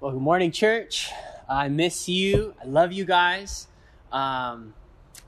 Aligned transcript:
Well, 0.00 0.12
good 0.12 0.22
morning, 0.22 0.52
church. 0.52 1.10
I 1.48 1.66
miss 1.66 2.08
you. 2.08 2.54
I 2.62 2.66
love 2.66 2.92
you 2.92 3.04
guys. 3.04 3.66
Um, 4.12 4.72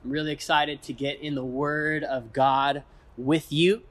I'm 0.01 0.09
really 0.11 0.31
excited 0.31 0.81
to 0.83 0.93
get 0.93 1.19
in 1.19 1.35
the 1.35 1.43
Word 1.43 2.05
of 2.05 2.31
God 2.31 2.83
with 3.17 3.51
you. 3.51 3.81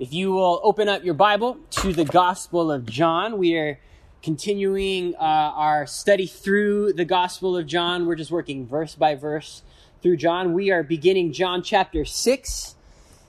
If 0.00 0.12
you 0.12 0.32
will 0.32 0.60
open 0.64 0.88
up 0.88 1.04
your 1.04 1.14
Bible 1.14 1.58
to 1.70 1.92
the 1.92 2.04
Gospel 2.04 2.72
of 2.72 2.84
John, 2.84 3.38
we 3.38 3.54
are 3.54 3.78
continuing 4.24 5.14
uh, 5.14 5.20
our 5.20 5.86
study 5.86 6.26
through 6.26 6.94
the 6.94 7.04
Gospel 7.04 7.56
of 7.56 7.68
John. 7.68 8.04
We're 8.04 8.16
just 8.16 8.32
working 8.32 8.66
verse 8.66 8.96
by 8.96 9.14
verse 9.14 9.62
through 10.02 10.16
John. 10.16 10.52
We 10.52 10.68
are 10.72 10.82
beginning 10.82 11.32
John 11.32 11.62
chapter 11.62 12.04
6 12.04 12.74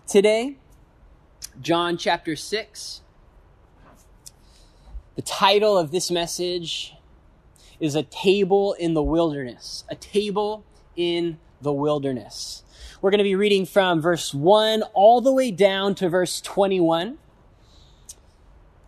today. 0.08 0.56
John 1.62 1.98
chapter 1.98 2.36
6. 2.36 3.02
The 5.16 5.22
title 5.22 5.78
of 5.78 5.92
this 5.92 6.10
message 6.10 6.95
is 7.80 7.96
A 7.96 8.04
Table 8.04 8.73
in 8.73 8.94
the 8.94 9.04
Wilderness. 9.04 9.84
A 9.90 9.95
Table 9.95 10.63
in 10.95 11.38
the 11.62 11.73
Wilderness. 11.73 12.63
We're 13.02 13.12
going 13.12 13.20
to 13.20 13.23
be 13.23 13.36
reading 13.36 13.66
from 13.66 14.02
verse 14.02 14.34
1 14.34 14.84
all 14.94 15.22
the 15.22 15.34
way 15.34 15.52
down 15.52 15.95
to 15.95 16.09
verse 16.09 16.41
21. 16.41 17.17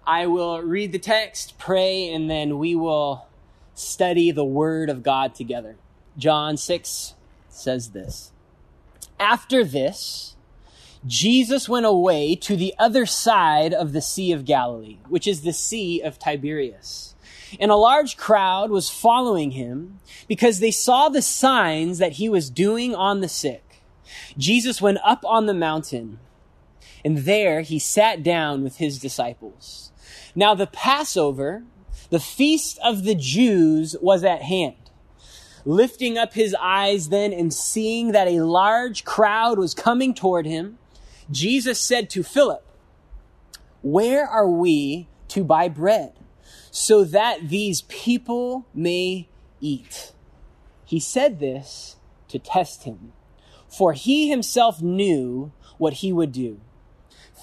I 0.06 0.26
will 0.26 0.62
read 0.62 0.94
the 0.94 1.00
text, 1.00 1.58
pray, 1.58 2.12
and 2.14 2.30
then 2.30 2.58
we 2.58 2.76
will 2.76 3.28
study 3.76 4.32
the 4.32 4.46
Word 4.46 4.90
of 4.90 5.04
God 5.04 5.36
together. 5.36 5.76
John 6.18 6.58
6 6.58 7.14
says 7.50 7.92
this 7.92 8.32
After 9.20 9.64
this, 9.64 10.36
Jesus 11.06 11.70
went 11.70 11.86
away 11.86 12.36
to 12.36 12.56
the 12.56 12.74
other 12.80 13.06
side 13.06 13.74
of 13.74 13.94
the 13.94 14.02
Sea 14.02 14.32
of 14.32 14.46
Galilee, 14.46 14.98
which 15.10 15.28
is 15.28 15.42
the 15.42 15.54
Sea 15.54 16.02
of 16.02 16.18
Tiberias. 16.18 17.16
And 17.60 17.72
a 17.72 17.76
large 17.76 18.18
crowd 18.18 18.70
was 18.70 18.90
following 18.90 19.52
him 19.52 20.00
because 20.28 20.60
they 20.60 20.72
saw 20.72 21.10
the 21.10 21.22
signs 21.22 21.98
that 22.00 22.14
he 22.14 22.30
was 22.30 22.50
doing 22.50 22.94
on 22.94 23.22
the 23.22 23.30
sick. 23.30 23.82
Jesus 24.38 24.82
went 24.82 25.00
up 25.04 25.24
on 25.26 25.46
the 25.46 25.54
mountain, 25.54 26.20
and 27.04 27.20
there 27.20 27.62
he 27.62 27.80
sat 27.80 28.24
down 28.24 28.64
with 28.64 28.78
his 28.78 29.00
disciples. 29.00 29.92
Now 30.36 30.56
the 30.56 30.68
Passover, 30.68 31.64
the 32.10 32.20
feast 32.20 32.80
of 32.84 33.04
the 33.04 33.16
Jews, 33.16 33.96
was 34.02 34.24
at 34.24 34.44
hand. 34.44 34.76
Lifting 35.66 36.18
up 36.18 36.34
his 36.34 36.56
eyes 36.60 37.10
then 37.10 37.34
and 37.34 37.54
seeing 37.54 38.14
that 38.14 38.28
a 38.28 38.42
large 38.42 39.04
crowd 39.04 39.60
was 39.60 39.74
coming 39.74 40.14
toward 40.14 40.46
him, 40.46 40.78
Jesus 41.30 41.80
said 41.80 42.10
to 42.12 42.24
Philip, 42.24 42.66
Where 43.82 44.26
are 44.26 44.50
we 44.50 45.10
to 45.30 45.44
buy 45.44 45.68
bread 45.68 46.14
so 46.78 47.04
that 47.04 47.50
these 47.50 47.82
people 47.84 48.68
may 48.72 49.28
eat? 49.60 50.12
He 50.86 51.00
said 51.00 51.40
this 51.40 51.96
to 52.28 52.38
test 52.38 52.84
him, 52.84 53.14
for 53.68 53.94
he 53.94 54.30
himself 54.30 54.80
knew 54.80 55.52
what 55.80 55.94
he 55.94 56.14
would 56.14 56.32
do. 56.32 56.62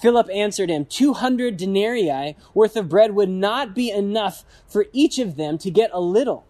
Philip 0.01 0.29
answered 0.33 0.69
him, 0.69 0.85
200 0.85 1.57
denarii 1.57 2.37
worth 2.53 2.77
of 2.77 2.87
bread 2.87 3.13
would 3.13 3.29
not 3.29 3.75
be 3.75 3.91
enough 3.91 4.45
for 4.67 4.85
each 4.93 5.19
of 5.19 5.35
them 5.35 5.57
to 5.57 5.69
get 5.69 5.89
a 5.91 5.99
little. 5.99 6.45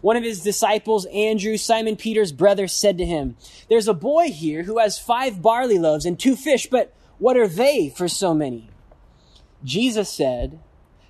One 0.00 0.16
of 0.16 0.24
his 0.24 0.42
disciples, 0.42 1.06
Andrew, 1.06 1.56
Simon 1.56 1.94
Peter's 1.94 2.32
brother, 2.32 2.66
said 2.66 2.98
to 2.98 3.06
him, 3.06 3.36
There's 3.68 3.88
a 3.88 3.94
boy 3.94 4.30
here 4.30 4.64
who 4.64 4.78
has 4.78 4.98
five 4.98 5.40
barley 5.40 5.78
loaves 5.78 6.06
and 6.06 6.18
two 6.18 6.34
fish, 6.34 6.66
but 6.68 6.92
what 7.18 7.36
are 7.36 7.48
they 7.48 7.88
for 7.88 8.08
so 8.08 8.34
many? 8.34 8.70
Jesus 9.62 10.10
said, 10.10 10.58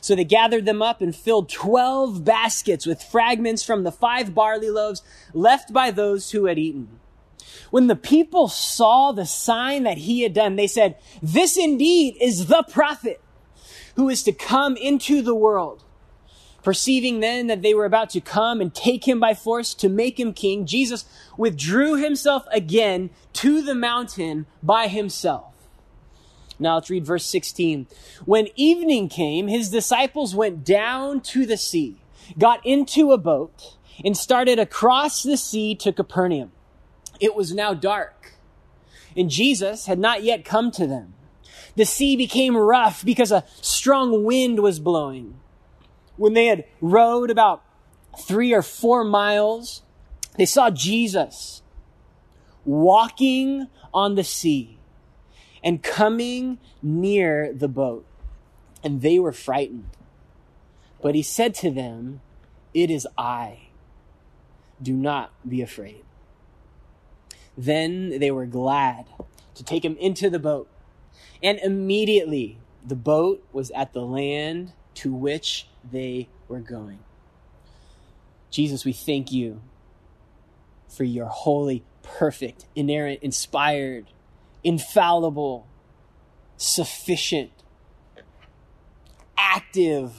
So 0.00 0.14
they 0.14 0.24
gathered 0.24 0.64
them 0.64 0.82
up 0.82 1.00
and 1.00 1.14
filled 1.14 1.48
12 1.48 2.24
baskets 2.24 2.86
with 2.86 3.02
fragments 3.02 3.62
from 3.62 3.84
the 3.84 3.92
five 3.92 4.34
barley 4.34 4.70
loaves 4.70 5.02
left 5.32 5.72
by 5.72 5.90
those 5.90 6.30
who 6.30 6.46
had 6.46 6.58
eaten. 6.58 7.00
When 7.70 7.86
the 7.86 7.96
people 7.96 8.48
saw 8.48 9.12
the 9.12 9.26
sign 9.26 9.84
that 9.84 9.98
he 9.98 10.22
had 10.22 10.34
done, 10.34 10.56
they 10.56 10.66
said, 10.66 10.96
This 11.22 11.56
indeed 11.56 12.16
is 12.20 12.46
the 12.46 12.64
prophet 12.68 13.20
who 13.96 14.08
is 14.08 14.22
to 14.24 14.32
come 14.32 14.76
into 14.76 15.22
the 15.22 15.34
world. 15.34 15.82
Perceiving 16.62 17.20
then 17.20 17.46
that 17.46 17.62
they 17.62 17.74
were 17.74 17.84
about 17.84 18.10
to 18.10 18.20
come 18.20 18.60
and 18.60 18.74
take 18.74 19.06
him 19.06 19.20
by 19.20 19.34
force 19.34 19.72
to 19.74 19.88
make 19.88 20.18
him 20.18 20.32
king, 20.32 20.66
Jesus 20.66 21.04
withdrew 21.36 21.94
himself 21.94 22.44
again 22.50 23.10
to 23.34 23.62
the 23.62 23.74
mountain 23.74 24.46
by 24.62 24.88
himself. 24.88 25.55
Now 26.58 26.76
let's 26.76 26.90
read 26.90 27.04
verse 27.04 27.26
16. 27.26 27.86
When 28.24 28.48
evening 28.56 29.08
came, 29.08 29.48
his 29.48 29.70
disciples 29.70 30.34
went 30.34 30.64
down 30.64 31.20
to 31.22 31.44
the 31.44 31.56
sea, 31.56 32.00
got 32.38 32.64
into 32.64 33.12
a 33.12 33.18
boat, 33.18 33.76
and 34.04 34.16
started 34.16 34.58
across 34.58 35.22
the 35.22 35.36
sea 35.36 35.74
to 35.76 35.92
Capernaum. 35.92 36.52
It 37.20 37.34
was 37.34 37.52
now 37.52 37.74
dark, 37.74 38.34
and 39.16 39.30
Jesus 39.30 39.86
had 39.86 39.98
not 39.98 40.22
yet 40.22 40.44
come 40.44 40.70
to 40.72 40.86
them. 40.86 41.14
The 41.76 41.84
sea 41.84 42.16
became 42.16 42.56
rough 42.56 43.04
because 43.04 43.30
a 43.30 43.44
strong 43.60 44.24
wind 44.24 44.60
was 44.60 44.80
blowing. 44.80 45.38
When 46.16 46.32
they 46.32 46.46
had 46.46 46.64
rowed 46.80 47.30
about 47.30 47.62
three 48.18 48.54
or 48.54 48.62
four 48.62 49.04
miles, 49.04 49.82
they 50.38 50.46
saw 50.46 50.70
Jesus 50.70 51.62
walking 52.64 53.68
on 53.92 54.14
the 54.14 54.24
sea 54.24 54.75
and 55.62 55.82
coming 55.82 56.58
near 56.82 57.52
the 57.52 57.68
boat. 57.68 58.06
And 58.82 59.02
they 59.02 59.18
were 59.18 59.32
frightened. 59.32 59.88
But 61.02 61.14
he 61.14 61.22
said 61.22 61.54
to 61.56 61.70
them, 61.70 62.20
It 62.74 62.90
is 62.90 63.06
I. 63.16 63.68
Do 64.82 64.92
not 64.92 65.32
be 65.48 65.62
afraid. 65.62 66.04
Then 67.56 68.18
they 68.18 68.30
were 68.30 68.46
glad 68.46 69.06
to 69.54 69.64
take 69.64 69.84
him 69.84 69.96
into 69.96 70.28
the 70.28 70.38
boat. 70.38 70.68
And 71.42 71.58
immediately 71.60 72.58
the 72.86 72.96
boat 72.96 73.44
was 73.52 73.70
at 73.70 73.92
the 73.92 74.02
land 74.02 74.72
to 74.94 75.12
which 75.12 75.66
they 75.90 76.28
were 76.48 76.60
going. 76.60 76.98
Jesus, 78.50 78.84
we 78.84 78.92
thank 78.92 79.32
you 79.32 79.60
for 80.88 81.04
your 81.04 81.26
holy, 81.26 81.84
perfect, 82.02 82.66
inerrant, 82.74 83.20
inspired, 83.22 84.06
infallible, 84.66 85.64
sufficient, 86.56 87.52
active, 89.38 90.12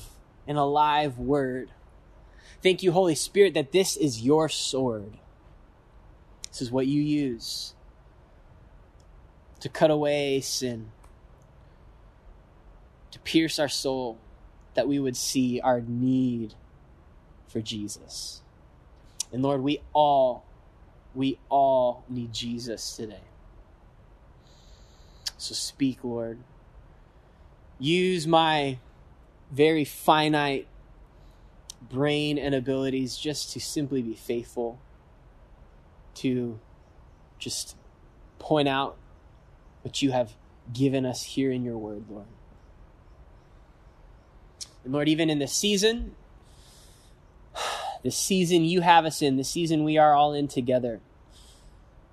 and 0.47 0.57
alive 0.57 1.19
word. 1.19 1.69
Thank 2.63 2.81
you, 2.81 2.93
Holy 2.93 3.13
Spirit, 3.13 3.55
that 3.55 3.73
this 3.73 3.97
is 3.97 4.21
your 4.21 4.47
sword. 4.47 5.17
This 6.47 6.61
is 6.61 6.71
what 6.71 6.87
you 6.87 7.01
use 7.01 7.73
to 9.59 9.67
cut 9.67 9.91
away 9.91 10.39
sin, 10.39 10.91
to 13.11 13.19
pierce 13.19 13.59
our 13.59 13.67
soul 13.67 14.17
that 14.75 14.87
we 14.87 14.97
would 14.97 15.17
see 15.17 15.59
our 15.59 15.81
need 15.81 16.53
for 17.49 17.59
Jesus. 17.59 18.41
And 19.33 19.43
Lord, 19.43 19.61
we 19.61 19.81
all, 19.91 20.45
we 21.13 21.37
all 21.49 22.05
need 22.07 22.31
Jesus 22.31 22.95
today. 22.95 23.19
So 25.37 25.53
speak, 25.53 26.03
Lord. 26.03 26.39
Use 27.79 28.25
my 28.25 28.79
very 29.51 29.85
finite 29.85 30.67
brain 31.81 32.37
and 32.37 32.55
abilities 32.55 33.17
just 33.17 33.53
to 33.53 33.59
simply 33.59 34.01
be 34.01 34.15
faithful, 34.15 34.79
to 36.15 36.59
just 37.37 37.75
point 38.39 38.67
out 38.67 38.97
what 39.83 40.01
you 40.01 40.11
have 40.11 40.33
given 40.73 41.05
us 41.05 41.23
here 41.23 41.51
in 41.51 41.63
your 41.63 41.77
word, 41.77 42.05
Lord. 42.09 42.25
And 44.83 44.93
Lord, 44.93 45.07
even 45.07 45.29
in 45.29 45.39
this 45.39 45.53
season, 45.53 46.15
the 48.03 48.11
season 48.11 48.65
you 48.65 48.81
have 48.81 49.05
us 49.05 49.21
in, 49.21 49.37
the 49.37 49.43
season 49.43 49.83
we 49.83 49.97
are 49.97 50.13
all 50.15 50.33
in 50.33 50.47
together, 50.47 50.99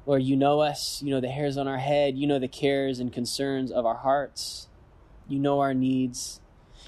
Lord, 0.06 0.22
you 0.22 0.36
know 0.36 0.60
us. 0.60 1.02
You 1.02 1.10
know 1.10 1.20
the 1.20 1.28
hairs 1.28 1.56
on 1.56 1.68
our 1.68 1.78
head. 1.78 2.18
You 2.18 2.26
know 2.26 2.38
the 2.38 2.48
cares 2.48 3.00
and 3.00 3.12
concerns 3.12 3.70
of 3.72 3.86
our 3.86 3.96
hearts. 3.96 4.68
You 5.28 5.38
know 5.38 5.60
our 5.60 5.74
needs. 5.74 6.40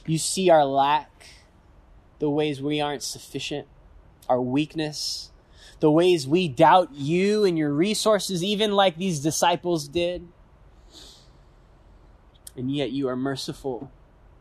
You 0.06 0.18
see 0.18 0.50
our 0.50 0.64
lack, 0.64 1.26
the 2.18 2.30
ways 2.30 2.60
we 2.62 2.80
aren't 2.80 3.02
sufficient. 3.02 3.66
our 4.28 4.40
weakness, 4.40 5.30
the 5.80 5.90
ways 5.90 6.26
we 6.26 6.48
doubt 6.48 6.92
you 6.92 7.44
and 7.44 7.56
your 7.58 7.72
resources, 7.72 8.42
even 8.42 8.72
like 8.72 8.96
these 8.96 9.20
disciples 9.20 9.88
did. 9.88 10.26
And 12.56 12.74
yet 12.74 12.90
you 12.90 13.08
are 13.08 13.16
merciful 13.16 13.90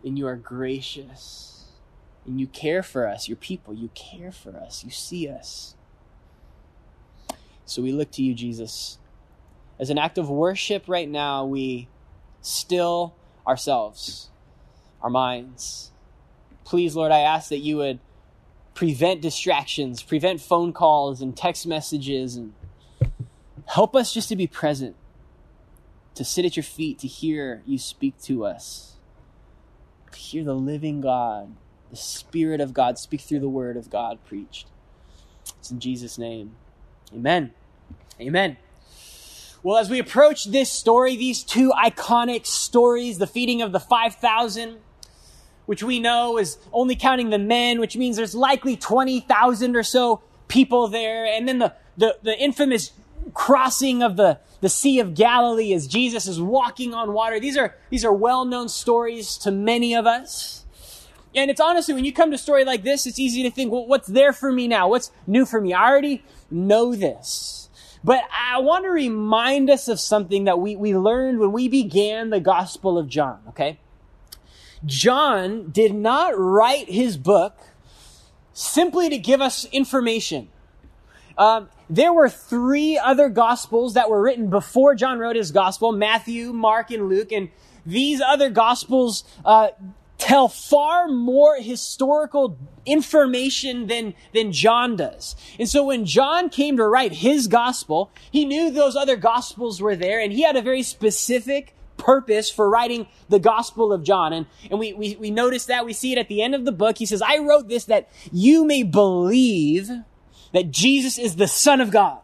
and 0.04 0.18
you 0.18 0.28
are 0.28 0.36
gracious 0.38 1.66
and 2.26 2.40
you 2.40 2.48
care 2.48 2.82
for 2.82 3.08
us, 3.08 3.28
your 3.28 3.36
people. 3.36 3.74
You 3.74 3.90
care 3.94 4.32
for 4.32 4.56
us, 4.56 4.84
you 4.84 4.90
see 4.90 5.28
us. 5.28 5.76
So 7.66 7.82
we 7.82 7.92
look 7.92 8.12
to 8.12 8.24
you, 8.24 8.34
Jesus. 8.34 9.00
As 9.80 9.90
an 9.90 9.98
act 9.98 10.18
of 10.18 10.30
worship 10.30 10.86
right 10.88 11.10
now, 11.10 11.46
we 11.46 11.90
still 12.42 13.16
ourselves, 13.46 14.30
our 15.02 15.10
minds. 15.10 15.92
Please, 16.64 16.96
Lord, 16.96 17.12
I 17.12 17.20
ask 17.20 17.50
that 17.50 17.60
you 17.60 17.78
would 17.78 18.00
prevent 18.74 19.22
distractions, 19.22 20.04
prevent 20.04 20.42
phone 20.42 20.74
calls 20.74 21.22
and 21.22 21.36
text 21.36 21.66
messages, 21.66 22.36
and 22.36 22.54
help 23.68 23.96
us 23.96 24.14
just 24.14 24.30
to 24.30 24.36
be 24.36 24.48
present, 24.48 24.96
to 26.14 26.24
sit 26.24 26.46
at 26.46 26.56
your 26.56 26.64
feet, 26.64 27.00
to 27.00 27.08
hear 27.08 27.64
you 27.66 27.78
speak 27.78 28.20
to 28.24 28.46
us, 28.46 28.96
to 30.12 30.18
hear 30.18 30.44
the 30.44 30.56
living 30.56 31.02
God, 31.02 31.56
the 31.90 31.96
Spirit 31.96 32.62
of 32.62 32.74
God 32.74 32.98
speak 32.98 33.22
through 33.22 33.40
the 33.40 33.50
Word 33.50 33.78
of 33.78 33.90
God 33.90 34.20
preached. 34.26 34.68
It's 35.60 35.72
in 35.72 35.80
Jesus' 35.80 36.18
name. 36.18 36.56
Amen. 37.14 37.52
Amen. 38.20 38.58
Well, 39.64 39.78
as 39.78 39.90
we 39.90 40.00
approach 40.00 40.46
this 40.46 40.72
story, 40.72 41.16
these 41.16 41.44
two 41.44 41.72
iconic 41.72 42.46
stories, 42.46 43.18
the 43.18 43.28
feeding 43.28 43.62
of 43.62 43.72
the 43.72 43.80
5,000, 43.80 44.78
which 45.66 45.82
we 45.82 46.00
know 46.00 46.38
is 46.38 46.58
only 46.72 46.96
counting 46.96 47.32
the 47.32 47.40
men, 47.40 47.80
which 47.80 47.98
means 47.98 48.16
there's 48.16 48.36
likely 48.36 48.78
20,000 48.78 49.76
or 49.76 49.82
so 49.82 50.22
people 50.48 50.88
there. 50.88 51.26
And 51.26 51.48
then 51.48 51.60
the, 51.60 51.74
the, 51.98 52.18
the 52.22 52.38
infamous 52.38 52.92
crossing 53.34 54.04
of 54.04 54.18
the, 54.18 54.40
the 54.62 54.70
Sea 54.70 55.00
of 55.00 55.16
Galilee 55.16 55.74
as 55.74 55.88
Jesus 55.88 56.28
is 56.28 56.40
walking 56.40 56.94
on 56.94 57.14
water. 57.14 57.40
These 57.40 57.58
are, 57.58 57.76
these 57.90 58.06
are 58.06 58.14
well-known 58.14 58.70
stories 58.70 59.36
to 59.40 59.52
many 59.52 59.96
of 59.96 60.06
us. 60.06 60.66
And 61.34 61.52
it's 61.52 61.60
honestly, 61.60 61.94
when 61.94 62.06
you 62.06 62.14
come 62.14 62.30
to 62.30 62.36
a 62.36 62.38
story 62.38 62.64
like 62.64 62.84
this, 62.84 63.06
it's 63.06 63.20
easy 63.20 63.44
to 63.44 63.52
think, 63.52 63.72
well, 63.72 63.86
what's 63.86 64.08
there 64.08 64.32
for 64.32 64.52
me 64.52 64.68
now? 64.68 64.88
What's 64.88 65.12
new 65.28 65.46
for 65.46 65.60
me? 65.60 65.74
I 65.74 65.90
already 65.90 66.24
know 66.50 66.96
this. 66.96 67.70
But 68.04 68.24
I 68.32 68.60
want 68.60 68.86
to 68.86 68.92
remind 68.92 69.70
us 69.70 69.88
of 69.88 70.00
something 70.00 70.44
that 70.44 70.60
we, 70.60 70.76
we 70.76 70.96
learned 70.96 71.40
when 71.40 71.52
we 71.52 71.68
began 71.68 72.30
the 72.30 72.40
Gospel 72.40 72.98
of 72.98 73.08
John, 73.08 73.40
okay? 73.50 73.80
John 74.86 75.72
did 75.72 75.96
not 75.96 76.38
write 76.38 76.88
his 76.88 77.18
book 77.18 77.58
simply 78.54 79.10
to 79.10 79.18
give 79.18 79.42
us 79.42 79.66
information. 79.66 80.50
Um, 81.38 81.70
there 81.90 82.14
were 82.14 82.30
three 82.30 82.98
other 82.98 83.30
gospels 83.30 83.96
that 83.96 84.10
were 84.10 84.22
written 84.22 84.50
before 84.50 84.96
John 84.96 85.20
wrote 85.20 85.36
his 85.36 85.52
gospel 85.52 85.92
Matthew, 85.92 86.54
Mark, 86.54 86.92
and 86.92 87.10
Luke. 87.10 87.32
And 87.32 87.50
these 87.86 88.22
other 88.22 88.50
gospels 88.50 89.24
uh, 89.44 89.70
tell 90.26 90.48
far 90.48 91.08
more 91.08 91.58
historical 91.58 92.58
information 92.84 93.86
than, 93.86 94.16
than 94.34 94.52
John 94.52 94.96
does. 94.96 95.36
And 95.60 95.70
so 95.70 95.86
when 95.86 96.04
John 96.04 96.50
came 96.50 96.78
to 96.78 96.88
write 96.88 97.14
his 97.14 97.46
gospel, 97.46 98.10
he 98.32 98.44
knew 98.44 98.72
those 98.72 98.96
other 98.96 99.18
gospels 99.18 99.80
were 99.80 99.96
there 99.96 100.20
and 100.20 100.34
he 100.34 100.42
had 100.42 100.56
a 100.56 100.64
very 100.64 100.82
specific 100.82 101.76
purpose 101.98 102.50
for 102.50 102.68
writing 102.68 103.06
the 103.30 103.38
Gospel 103.38 103.94
of 103.94 104.04
John. 104.04 104.34
And, 104.34 104.48
and 104.72 104.80
we, 104.80 104.94
we, 104.94 105.16
we 105.16 105.30
notice 105.30 105.68
that. 105.68 105.86
We 105.86 105.94
see 105.94 106.12
it 106.12 106.18
at 106.18 106.28
the 106.28 106.42
end 106.42 106.56
of 106.56 106.66
the 106.66 106.72
book. 106.72 106.98
He 106.98 107.06
says, 107.06 107.22
I 107.22 107.38
wrote 107.38 107.68
this 107.68 107.86
that 107.86 108.10
you 108.32 108.66
may 108.66 108.82
believe 108.82 109.92
that 110.54 110.72
Jesus 110.72 111.20
is 111.20 111.36
the 111.36 111.48
Son 111.48 111.82
of 111.82 111.92
God. 111.92 112.20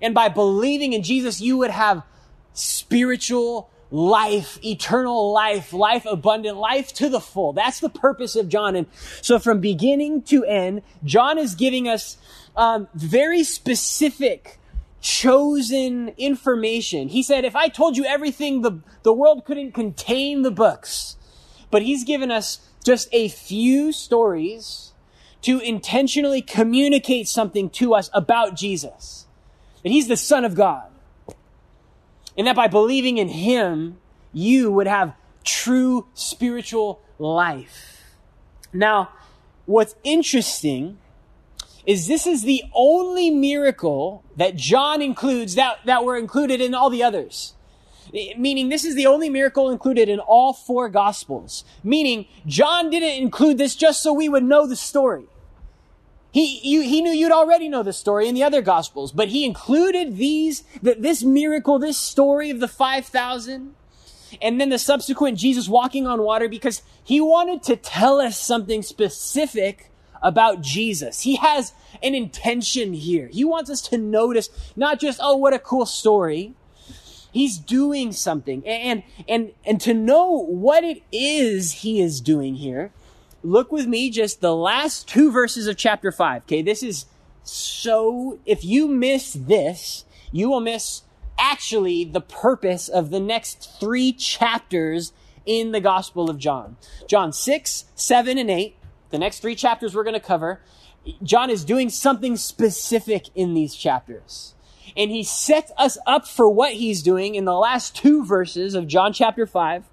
And 0.00 0.14
by 0.14 0.28
believing 0.28 0.92
in 0.92 1.02
Jesus, 1.02 1.40
you 1.40 1.58
would 1.58 1.72
have 1.72 2.04
spiritual 2.52 3.70
life, 3.90 4.58
eternal 4.64 5.32
life, 5.32 5.72
life 5.72 6.04
abundant, 6.06 6.56
life 6.56 6.92
to 6.94 7.08
the 7.08 7.20
full. 7.20 7.52
That's 7.52 7.80
the 7.80 7.88
purpose 7.88 8.36
of 8.36 8.48
John. 8.48 8.76
And 8.76 8.86
so 9.22 9.38
from 9.38 9.60
beginning 9.60 10.22
to 10.22 10.44
end, 10.44 10.82
John 11.04 11.38
is 11.38 11.54
giving 11.54 11.88
us 11.88 12.18
um, 12.56 12.88
very 12.94 13.44
specific 13.44 14.58
chosen 15.00 16.08
information. 16.18 17.08
He 17.08 17.22
said, 17.22 17.44
if 17.44 17.56
I 17.56 17.68
told 17.68 17.96
you 17.96 18.04
everything, 18.04 18.62
the, 18.62 18.80
the 19.04 19.12
world 19.12 19.44
couldn't 19.44 19.72
contain 19.72 20.42
the 20.42 20.50
books. 20.50 21.16
But 21.70 21.82
he's 21.82 22.04
given 22.04 22.30
us 22.30 22.60
just 22.84 23.08
a 23.12 23.28
few 23.28 23.92
stories 23.92 24.92
to 25.42 25.60
intentionally 25.60 26.42
communicate 26.42 27.28
something 27.28 27.70
to 27.70 27.94
us 27.94 28.10
about 28.12 28.56
Jesus. 28.56 29.26
That 29.82 29.90
he's 29.90 30.08
the 30.08 30.16
Son 30.16 30.44
of 30.44 30.54
God. 30.54 30.87
And 32.38 32.46
that 32.46 32.56
by 32.56 32.68
believing 32.68 33.18
in 33.18 33.28
him, 33.28 33.98
you 34.32 34.72
would 34.72 34.86
have 34.86 35.14
true 35.44 36.06
spiritual 36.14 37.02
life. 37.18 38.14
Now, 38.72 39.10
what's 39.66 39.96
interesting 40.04 40.98
is 41.84 42.06
this 42.06 42.26
is 42.26 42.42
the 42.42 42.62
only 42.74 43.30
miracle 43.30 44.22
that 44.36 44.54
John 44.54 45.02
includes 45.02 45.56
that, 45.56 45.78
that 45.86 46.04
were 46.04 46.16
included 46.16 46.60
in 46.60 46.74
all 46.74 46.90
the 46.90 47.02
others. 47.02 47.54
Eh, 48.14 48.34
meaning 48.36 48.68
this 48.68 48.84
is 48.84 48.94
the 48.94 49.06
only 49.06 49.30
miracle 49.30 49.70
included 49.70 50.08
in 50.08 50.20
all 50.20 50.52
four 50.52 50.88
gospels. 50.88 51.64
Meaning 51.82 52.26
John 52.46 52.90
didn't 52.90 53.22
include 53.22 53.58
this 53.58 53.74
just 53.74 54.02
so 54.02 54.12
we 54.12 54.28
would 54.28 54.44
know 54.44 54.66
the 54.66 54.76
story. 54.76 55.24
He, 56.38 56.60
you, 56.62 56.82
he 56.82 57.02
knew 57.02 57.10
you'd 57.10 57.32
already 57.32 57.68
know 57.68 57.82
the 57.82 57.92
story 57.92 58.28
in 58.28 58.36
the 58.36 58.44
other 58.44 58.62
gospels, 58.62 59.10
but 59.10 59.26
he 59.26 59.44
included 59.44 60.18
these, 60.18 60.62
that 60.82 61.02
this 61.02 61.24
miracle, 61.24 61.80
this 61.80 61.98
story 61.98 62.48
of 62.50 62.60
the 62.60 62.68
5,000, 62.68 63.74
and 64.40 64.60
then 64.60 64.68
the 64.68 64.78
subsequent 64.78 65.36
Jesus 65.36 65.68
walking 65.68 66.06
on 66.06 66.22
water 66.22 66.48
because 66.48 66.82
he 67.02 67.20
wanted 67.20 67.64
to 67.64 67.74
tell 67.74 68.20
us 68.20 68.38
something 68.38 68.82
specific 68.82 69.90
about 70.22 70.60
Jesus. 70.60 71.22
He 71.22 71.34
has 71.38 71.72
an 72.04 72.14
intention 72.14 72.92
here. 72.92 73.26
He 73.26 73.44
wants 73.44 73.68
us 73.68 73.80
to 73.88 73.98
notice 73.98 74.48
not 74.76 75.00
just, 75.00 75.18
oh, 75.20 75.34
what 75.34 75.54
a 75.54 75.58
cool 75.58 75.86
story. 75.86 76.54
He's 77.32 77.58
doing 77.58 78.12
something. 78.12 78.64
And, 78.64 79.02
and, 79.28 79.54
and 79.66 79.80
to 79.80 79.92
know 79.92 80.30
what 80.30 80.84
it 80.84 81.02
is 81.10 81.72
he 81.72 82.00
is 82.00 82.20
doing 82.20 82.54
here, 82.54 82.92
look 83.42 83.72
with 83.72 83.86
me 83.86 84.10
just 84.10 84.40
the 84.40 84.54
last 84.54 85.08
two 85.08 85.30
verses 85.30 85.66
of 85.66 85.76
chapter 85.76 86.12
five. 86.12 86.42
Okay. 86.42 86.62
This 86.62 86.82
is 86.82 87.06
so, 87.42 88.38
if 88.44 88.64
you 88.64 88.88
miss 88.88 89.32
this, 89.32 90.04
you 90.32 90.50
will 90.50 90.60
miss 90.60 91.02
actually 91.38 92.04
the 92.04 92.20
purpose 92.20 92.88
of 92.88 93.10
the 93.10 93.20
next 93.20 93.78
three 93.80 94.12
chapters 94.12 95.12
in 95.46 95.72
the 95.72 95.80
Gospel 95.80 96.28
of 96.28 96.36
John. 96.36 96.76
John 97.06 97.32
6, 97.32 97.84
7, 97.94 98.36
and 98.36 98.50
8 98.50 98.74
the 99.10 99.18
next 99.18 99.40
three 99.40 99.54
chapters 99.54 99.94
we're 99.94 100.04
going 100.04 100.14
to 100.14 100.20
cover, 100.20 100.60
John 101.22 101.50
is 101.50 101.64
doing 101.64 101.88
something 101.88 102.36
specific 102.36 103.28
in 103.34 103.54
these 103.54 103.74
chapters. 103.74 104.54
And 104.96 105.10
he 105.10 105.22
sets 105.22 105.72
us 105.76 105.98
up 106.06 106.26
for 106.26 106.48
what 106.48 106.74
he's 106.74 107.02
doing 107.02 107.34
in 107.34 107.44
the 107.44 107.54
last 107.54 107.94
two 107.94 108.24
verses 108.24 108.74
of 108.74 108.86
John 108.86 109.12
chapter 109.12 109.46
5. 109.46 109.84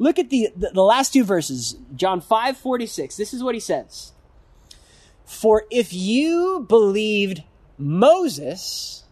Look 0.00 0.18
at 0.18 0.30
the, 0.30 0.48
the, 0.56 0.70
the 0.70 0.82
last 0.82 1.12
two 1.12 1.24
verses, 1.24 1.76
John 1.94 2.22
5 2.22 2.56
46. 2.56 3.16
This 3.16 3.34
is 3.34 3.44
what 3.44 3.54
he 3.54 3.60
says. 3.60 4.12
For 5.26 5.64
if 5.70 5.92
you 5.92 6.64
believed 6.66 7.42
Moses, 7.76 9.04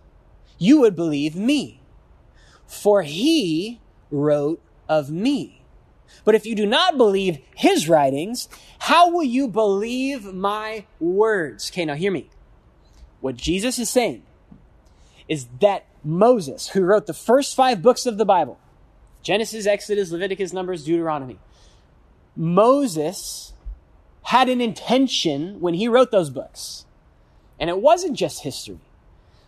you 0.57 0.81
would 0.81 0.97
believe 0.97 1.37
me, 1.37 1.83
for 2.67 3.03
he 3.03 3.81
wrote 4.11 4.63
of 4.89 5.11
me. 5.11 5.63
But 6.25 6.35
if 6.35 6.47
you 6.47 6.55
do 6.55 6.67
not 6.67 6.97
believe 6.97 7.39
his 7.55 7.87
writings, 7.87 8.49
how 8.79 9.11
will 9.11 9.23
you 9.23 9.47
believe 9.47 10.33
my 10.33 10.87
words? 10.99 11.71
Okay, 11.71 11.85
now 11.85 11.95
hear 11.97 12.11
me. 12.11 12.31
What 13.21 13.37
Jesus 13.37 13.79
is 13.79 13.91
saying 13.91 14.23
is 15.29 15.49
that 15.61 15.85
Moses, 16.03 16.69
who 16.69 16.81
wrote 16.83 17.07
the 17.07 17.13
first 17.13 17.55
five 17.55 17.83
books 17.83 18.07
of 18.07 18.17
the 18.17 18.25
Bible, 18.25 18.59
Genesis, 19.29 19.67
Exodus, 19.67 20.11
Leviticus, 20.11 20.55
Numbers, 20.55 20.85
Deuteronomy, 20.85 21.39
Moses 22.35 23.53
had 24.23 24.49
an 24.49 24.63
intention 24.63 25.61
when 25.61 25.75
he 25.75 25.87
wrote 25.87 26.11
those 26.11 26.31
books. 26.31 26.87
And 27.61 27.69
it 27.69 27.79
wasn't 27.79 28.17
just 28.17 28.43
history. 28.43 28.81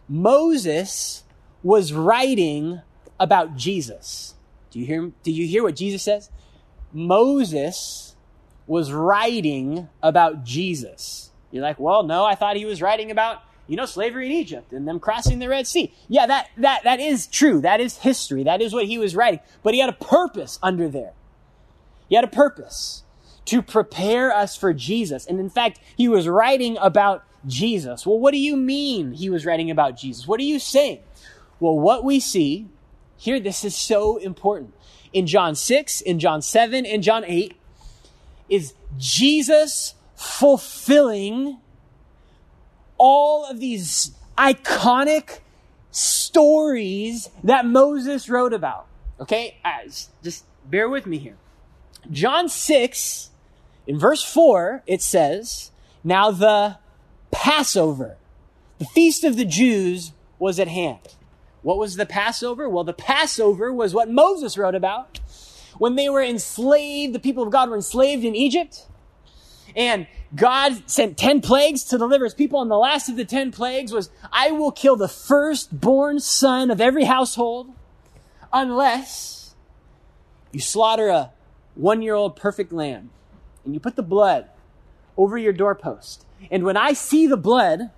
Moses 0.06 1.24
was 1.62 1.94
writing 1.94 2.82
about 3.18 3.56
Jesus. 3.56 4.34
Do 4.70 4.80
you 4.80 4.84
hear, 4.84 5.12
do 5.22 5.32
you 5.32 5.46
hear 5.46 5.62
what 5.62 5.76
Jesus 5.76 6.02
says? 6.02 6.28
Moses 6.92 8.16
was 8.66 8.92
writing 8.92 9.88
about 10.02 10.44
Jesus. 10.44 11.30
You're 11.50 11.62
like, 11.62 11.80
well, 11.80 12.02
no, 12.02 12.26
I 12.26 12.34
thought 12.34 12.56
he 12.56 12.66
was 12.66 12.82
writing 12.82 13.10
about, 13.10 13.38
you 13.70 13.76
know, 13.76 13.86
slavery 13.86 14.26
in 14.26 14.32
Egypt 14.32 14.72
and 14.72 14.86
them 14.88 14.98
crossing 14.98 15.38
the 15.38 15.48
Red 15.48 15.64
Sea. 15.64 15.94
Yeah, 16.08 16.26
that, 16.26 16.50
that, 16.56 16.82
that 16.82 16.98
is 16.98 17.28
true. 17.28 17.60
That 17.60 17.80
is 17.80 17.98
history. 17.98 18.42
That 18.42 18.60
is 18.60 18.74
what 18.74 18.86
he 18.86 18.98
was 18.98 19.14
writing. 19.14 19.38
But 19.62 19.74
he 19.74 19.80
had 19.80 19.88
a 19.88 19.92
purpose 19.92 20.58
under 20.60 20.88
there. 20.88 21.12
He 22.08 22.16
had 22.16 22.24
a 22.24 22.28
purpose 22.28 23.04
to 23.44 23.62
prepare 23.62 24.34
us 24.34 24.56
for 24.56 24.74
Jesus. 24.74 25.24
And 25.24 25.38
in 25.38 25.48
fact, 25.48 25.78
he 25.96 26.08
was 26.08 26.26
writing 26.26 26.78
about 26.78 27.22
Jesus. 27.46 28.04
Well, 28.04 28.18
what 28.18 28.32
do 28.32 28.38
you 28.38 28.56
mean 28.56 29.12
he 29.12 29.30
was 29.30 29.46
writing 29.46 29.70
about 29.70 29.96
Jesus? 29.96 30.26
What 30.26 30.40
are 30.40 30.44
you 30.44 30.58
saying? 30.58 30.98
Well, 31.60 31.78
what 31.78 32.02
we 32.02 32.18
see 32.18 32.66
here, 33.18 33.38
this 33.38 33.64
is 33.64 33.76
so 33.76 34.16
important. 34.16 34.74
In 35.12 35.28
John 35.28 35.54
6, 35.54 36.00
in 36.00 36.18
John 36.18 36.42
7, 36.42 36.84
in 36.84 37.02
John 37.02 37.24
8, 37.24 37.54
is 38.48 38.74
Jesus 38.98 39.94
fulfilling 40.16 41.58
all 43.00 43.46
of 43.46 43.58
these 43.58 44.12
iconic 44.36 45.40
stories 45.90 47.30
that 47.42 47.64
Moses 47.64 48.28
wrote 48.28 48.52
about. 48.52 48.86
Okay? 49.18 49.56
Uh, 49.64 49.90
just 50.22 50.44
bear 50.66 50.86
with 50.86 51.06
me 51.06 51.16
here. 51.16 51.36
John 52.10 52.48
6, 52.48 53.30
in 53.86 53.98
verse 53.98 54.22
4, 54.22 54.82
it 54.86 55.00
says, 55.00 55.70
Now 56.04 56.30
the 56.30 56.76
Passover, 57.30 58.18
the 58.78 58.84
feast 58.84 59.24
of 59.24 59.36
the 59.36 59.46
Jews, 59.46 60.12
was 60.38 60.60
at 60.60 60.68
hand. 60.68 61.16
What 61.62 61.78
was 61.78 61.96
the 61.96 62.06
Passover? 62.06 62.68
Well, 62.68 62.84
the 62.84 62.92
Passover 62.92 63.72
was 63.72 63.94
what 63.94 64.10
Moses 64.10 64.58
wrote 64.58 64.74
about. 64.74 65.20
When 65.78 65.96
they 65.96 66.10
were 66.10 66.22
enslaved, 66.22 67.14
the 67.14 67.18
people 67.18 67.42
of 67.42 67.50
God 67.50 67.70
were 67.70 67.76
enslaved 67.76 68.24
in 68.24 68.36
Egypt. 68.36 68.86
And 69.74 70.06
God 70.34 70.88
sent 70.88 71.18
10 71.18 71.40
plagues 71.40 71.84
to 71.84 71.98
deliver 71.98 72.24
his 72.24 72.34
people. 72.34 72.62
And 72.62 72.70
the 72.70 72.76
last 72.76 73.08
of 73.08 73.16
the 73.16 73.24
10 73.24 73.50
plagues 73.50 73.92
was, 73.92 74.10
I 74.32 74.52
will 74.52 74.70
kill 74.70 74.96
the 74.96 75.08
firstborn 75.08 76.20
son 76.20 76.70
of 76.70 76.80
every 76.80 77.04
household 77.04 77.72
unless 78.52 79.54
you 80.52 80.60
slaughter 80.60 81.08
a 81.08 81.32
one 81.74 82.02
year 82.02 82.14
old 82.14 82.36
perfect 82.36 82.72
lamb 82.72 83.10
and 83.64 83.74
you 83.74 83.80
put 83.80 83.96
the 83.96 84.02
blood 84.02 84.48
over 85.16 85.36
your 85.36 85.52
doorpost. 85.52 86.24
And 86.50 86.64
when 86.64 86.76
I 86.76 86.92
see 86.92 87.26
the 87.26 87.36
blood 87.36 87.90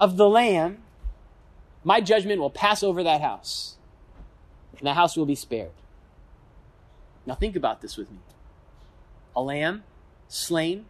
of 0.00 0.16
the 0.16 0.28
lamb, 0.28 0.78
my 1.84 2.00
judgment 2.00 2.40
will 2.40 2.50
pass 2.50 2.82
over 2.82 3.02
that 3.02 3.20
house 3.20 3.76
and 4.78 4.86
the 4.86 4.94
house 4.94 5.16
will 5.16 5.26
be 5.26 5.34
spared. 5.34 5.70
Now 7.26 7.34
think 7.34 7.56
about 7.56 7.82
this 7.82 7.96
with 7.96 8.10
me. 8.10 8.18
A 9.36 9.42
lamb 9.42 9.84
slain 10.28 10.86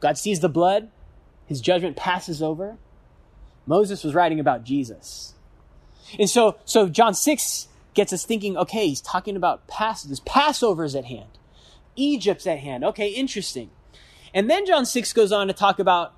God 0.00 0.18
sees 0.18 0.40
the 0.40 0.48
blood, 0.48 0.90
his 1.46 1.60
judgment 1.60 1.96
passes 1.96 2.42
over. 2.42 2.76
Moses 3.66 4.04
was 4.04 4.14
writing 4.14 4.38
about 4.38 4.64
Jesus. 4.64 5.34
And 6.18 6.30
so, 6.30 6.56
so 6.64 6.88
John 6.88 7.14
6 7.14 7.68
gets 7.94 8.12
us 8.12 8.24
thinking, 8.24 8.56
okay, 8.56 8.88
he's 8.88 9.00
talking 9.00 9.36
about 9.36 9.66
Pass, 9.66 10.02
this 10.04 10.20
Passover's 10.20 10.94
at 10.94 11.06
hand. 11.06 11.30
Egypt's 11.96 12.46
at 12.46 12.58
hand. 12.58 12.84
Okay, 12.84 13.08
interesting. 13.08 13.70
And 14.34 14.50
then 14.50 14.66
John 14.66 14.84
6 14.84 15.12
goes 15.12 15.32
on 15.32 15.46
to 15.48 15.52
talk 15.52 15.78
about 15.78 16.14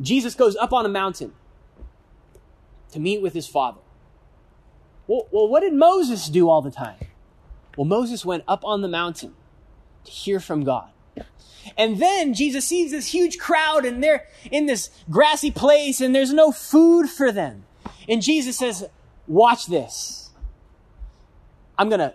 Jesus 0.00 0.34
goes 0.34 0.56
up 0.56 0.72
on 0.72 0.86
a 0.86 0.88
mountain 0.88 1.32
to 2.92 3.00
meet 3.00 3.20
with 3.20 3.34
his 3.34 3.46
father. 3.46 3.80
Well, 5.06 5.26
well, 5.30 5.48
what 5.48 5.60
did 5.60 5.74
Moses 5.74 6.28
do 6.28 6.48
all 6.48 6.62
the 6.62 6.70
time? 6.70 6.98
Well, 7.76 7.84
Moses 7.84 8.24
went 8.24 8.44
up 8.48 8.64
on 8.64 8.82
the 8.82 8.88
mountain 8.88 9.34
to 10.04 10.10
hear 10.10 10.40
from 10.40 10.64
God. 10.64 10.90
And 11.76 12.00
then 12.00 12.34
Jesus 12.34 12.64
sees 12.64 12.90
this 12.90 13.12
huge 13.12 13.38
crowd 13.38 13.84
and 13.84 14.02
they're 14.02 14.26
in 14.50 14.66
this 14.66 14.90
grassy 15.10 15.50
place 15.50 16.00
and 16.00 16.14
there's 16.14 16.32
no 16.32 16.50
food 16.52 17.08
for 17.08 17.30
them. 17.30 17.64
And 18.08 18.22
Jesus 18.22 18.56
says, 18.56 18.88
watch 19.26 19.66
this. 19.66 20.30
I'm 21.78 21.88
going 21.88 22.00
to 22.00 22.14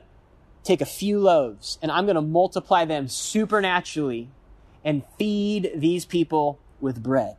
take 0.64 0.82
a 0.82 0.86
few 0.86 1.20
loaves 1.20 1.78
and 1.82 1.92
I'm 1.92 2.06
going 2.06 2.16
to 2.16 2.22
multiply 2.22 2.86
them 2.86 3.08
supernaturally 3.08 4.30
and 4.84 5.04
feed 5.18 5.72
these 5.76 6.06
people 6.06 6.60
with 6.82 7.02
bread. 7.02 7.38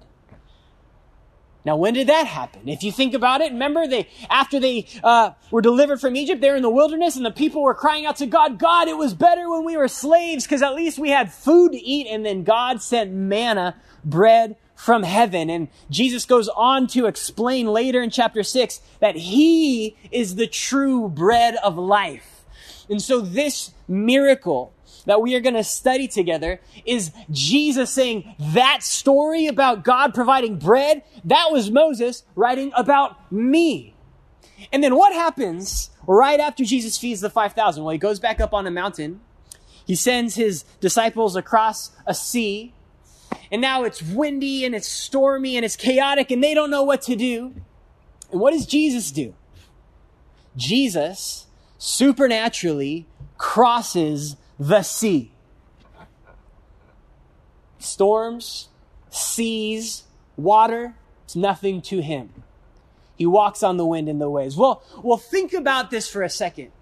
Now, 1.64 1.76
when 1.76 1.94
did 1.94 2.08
that 2.08 2.26
happen? 2.26 2.68
If 2.68 2.82
you 2.82 2.92
think 2.92 3.14
about 3.14 3.40
it, 3.40 3.50
remember 3.50 3.86
they, 3.86 4.06
after 4.28 4.60
they 4.60 4.86
uh, 5.02 5.30
were 5.50 5.62
delivered 5.62 5.98
from 5.98 6.14
Egypt, 6.14 6.42
they're 6.42 6.56
in 6.56 6.62
the 6.62 6.68
wilderness 6.68 7.16
and 7.16 7.24
the 7.24 7.30
people 7.30 7.62
were 7.62 7.74
crying 7.74 8.04
out 8.04 8.16
to 8.16 8.26
God, 8.26 8.58
God, 8.58 8.86
it 8.86 8.98
was 8.98 9.14
better 9.14 9.48
when 9.48 9.64
we 9.64 9.76
were 9.76 9.88
slaves 9.88 10.44
because 10.44 10.60
at 10.60 10.74
least 10.74 10.98
we 10.98 11.08
had 11.08 11.32
food 11.32 11.72
to 11.72 11.78
eat. 11.78 12.06
And 12.06 12.24
then 12.24 12.44
God 12.44 12.82
sent 12.82 13.12
manna, 13.12 13.76
bread 14.04 14.56
from 14.74 15.04
heaven. 15.04 15.48
And 15.48 15.68
Jesus 15.88 16.26
goes 16.26 16.48
on 16.50 16.86
to 16.88 17.06
explain 17.06 17.66
later 17.66 18.02
in 18.02 18.10
chapter 18.10 18.42
six 18.42 18.80
that 19.00 19.16
he 19.16 19.96
is 20.10 20.34
the 20.34 20.46
true 20.46 21.08
bread 21.08 21.56
of 21.64 21.78
life. 21.78 22.44
And 22.90 23.00
so 23.00 23.22
this 23.22 23.72
miracle 23.88 24.73
that 25.06 25.20
we 25.20 25.34
are 25.34 25.40
going 25.40 25.54
to 25.54 25.64
study 25.64 26.08
together 26.08 26.60
is 26.84 27.12
Jesus 27.30 27.90
saying 27.90 28.34
that 28.38 28.82
story 28.82 29.46
about 29.46 29.84
God 29.84 30.14
providing 30.14 30.58
bread, 30.58 31.02
that 31.24 31.48
was 31.50 31.70
Moses 31.70 32.24
writing 32.34 32.72
about 32.74 33.32
me. 33.32 33.94
And 34.72 34.82
then 34.82 34.96
what 34.96 35.12
happens 35.12 35.90
right 36.06 36.40
after 36.40 36.64
Jesus 36.64 36.96
feeds 36.98 37.20
the 37.20 37.30
5,000? 37.30 37.84
Well, 37.84 37.92
he 37.92 37.98
goes 37.98 38.20
back 38.20 38.40
up 38.40 38.54
on 38.54 38.66
a 38.66 38.70
mountain. 38.70 39.20
He 39.86 39.94
sends 39.94 40.36
his 40.36 40.64
disciples 40.80 41.36
across 41.36 41.90
a 42.06 42.14
sea. 42.14 42.72
And 43.50 43.60
now 43.60 43.84
it's 43.84 44.02
windy 44.02 44.64
and 44.64 44.74
it's 44.74 44.88
stormy 44.88 45.56
and 45.56 45.64
it's 45.64 45.76
chaotic 45.76 46.30
and 46.30 46.42
they 46.42 46.54
don't 46.54 46.70
know 46.70 46.82
what 46.82 47.02
to 47.02 47.16
do. 47.16 47.54
And 48.30 48.40
what 48.40 48.52
does 48.52 48.66
Jesus 48.66 49.10
do? 49.10 49.34
Jesus 50.56 51.46
supernaturally 51.78 53.06
crosses 53.36 54.36
the 54.58 54.82
sea. 54.82 55.30
Storms, 57.78 58.68
seas, 59.10 60.04
water, 60.36 60.94
it's 61.24 61.36
nothing 61.36 61.82
to 61.82 62.00
him. 62.00 62.30
He 63.16 63.26
walks 63.26 63.62
on 63.62 63.76
the 63.76 63.86
wind 63.86 64.08
and 64.08 64.20
the 64.20 64.30
waves. 64.30 64.56
Well, 64.56 64.82
well, 65.02 65.18
think 65.18 65.52
about 65.52 65.90
this 65.90 66.08
for 66.08 66.22
a 66.22 66.30
second. 66.30 66.72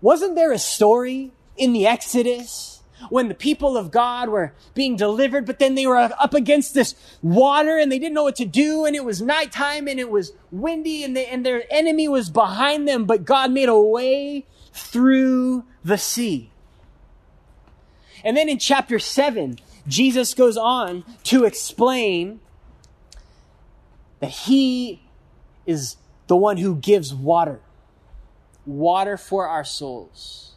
Wasn't 0.00 0.34
there 0.34 0.52
a 0.52 0.58
story 0.58 1.32
in 1.56 1.72
the 1.72 1.86
Exodus 1.86 2.82
when 3.08 3.28
the 3.28 3.34
people 3.34 3.76
of 3.76 3.90
God 3.90 4.28
were 4.28 4.52
being 4.74 4.96
delivered, 4.96 5.46
but 5.46 5.58
then 5.58 5.74
they 5.74 5.86
were 5.86 5.96
up 5.96 6.34
against 6.34 6.74
this 6.74 6.94
water 7.22 7.78
and 7.78 7.90
they 7.90 7.98
didn't 7.98 8.14
know 8.14 8.24
what 8.24 8.36
to 8.36 8.44
do 8.44 8.84
and 8.84 8.94
it 8.96 9.04
was 9.04 9.22
nighttime 9.22 9.88
and 9.88 9.98
it 9.98 10.10
was 10.10 10.32
windy 10.50 11.04
and, 11.04 11.16
they, 11.16 11.26
and 11.26 11.44
their 11.44 11.64
enemy 11.70 12.08
was 12.08 12.30
behind 12.30 12.86
them, 12.86 13.04
but 13.04 13.24
God 13.24 13.50
made 13.50 13.68
a 13.68 13.78
way 13.78 14.46
through 14.72 15.64
the 15.84 15.98
sea. 15.98 16.50
And 18.24 18.36
then 18.36 18.48
in 18.48 18.58
chapter 18.58 18.98
7, 18.98 19.58
Jesus 19.86 20.32
goes 20.34 20.56
on 20.56 21.04
to 21.24 21.44
explain 21.44 22.40
that 24.20 24.30
he 24.30 25.02
is 25.66 25.96
the 26.26 26.36
one 26.36 26.56
who 26.56 26.74
gives 26.74 27.14
water. 27.14 27.60
Water 28.64 29.18
for 29.18 29.46
our 29.46 29.64
souls. 29.64 30.54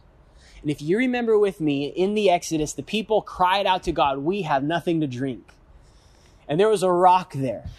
And 0.62 0.72
if 0.72 0.82
you 0.82 0.98
remember 0.98 1.38
with 1.38 1.60
me, 1.60 1.88
in 1.88 2.14
the 2.14 2.30
Exodus, 2.30 2.74
the 2.74 2.84
people 2.84 3.22
cried 3.22 3.66
out 3.66 3.84
to 3.84 3.92
God, 3.92 4.20
We 4.20 4.44
have 4.44 4.64
nothing 4.64 5.02
to 5.02 5.08
drink. 5.08 5.52
And 6.48 6.58
there 6.60 6.70
was 6.70 6.84
a 6.84 6.92
rock 6.92 7.34
there. 7.34 7.70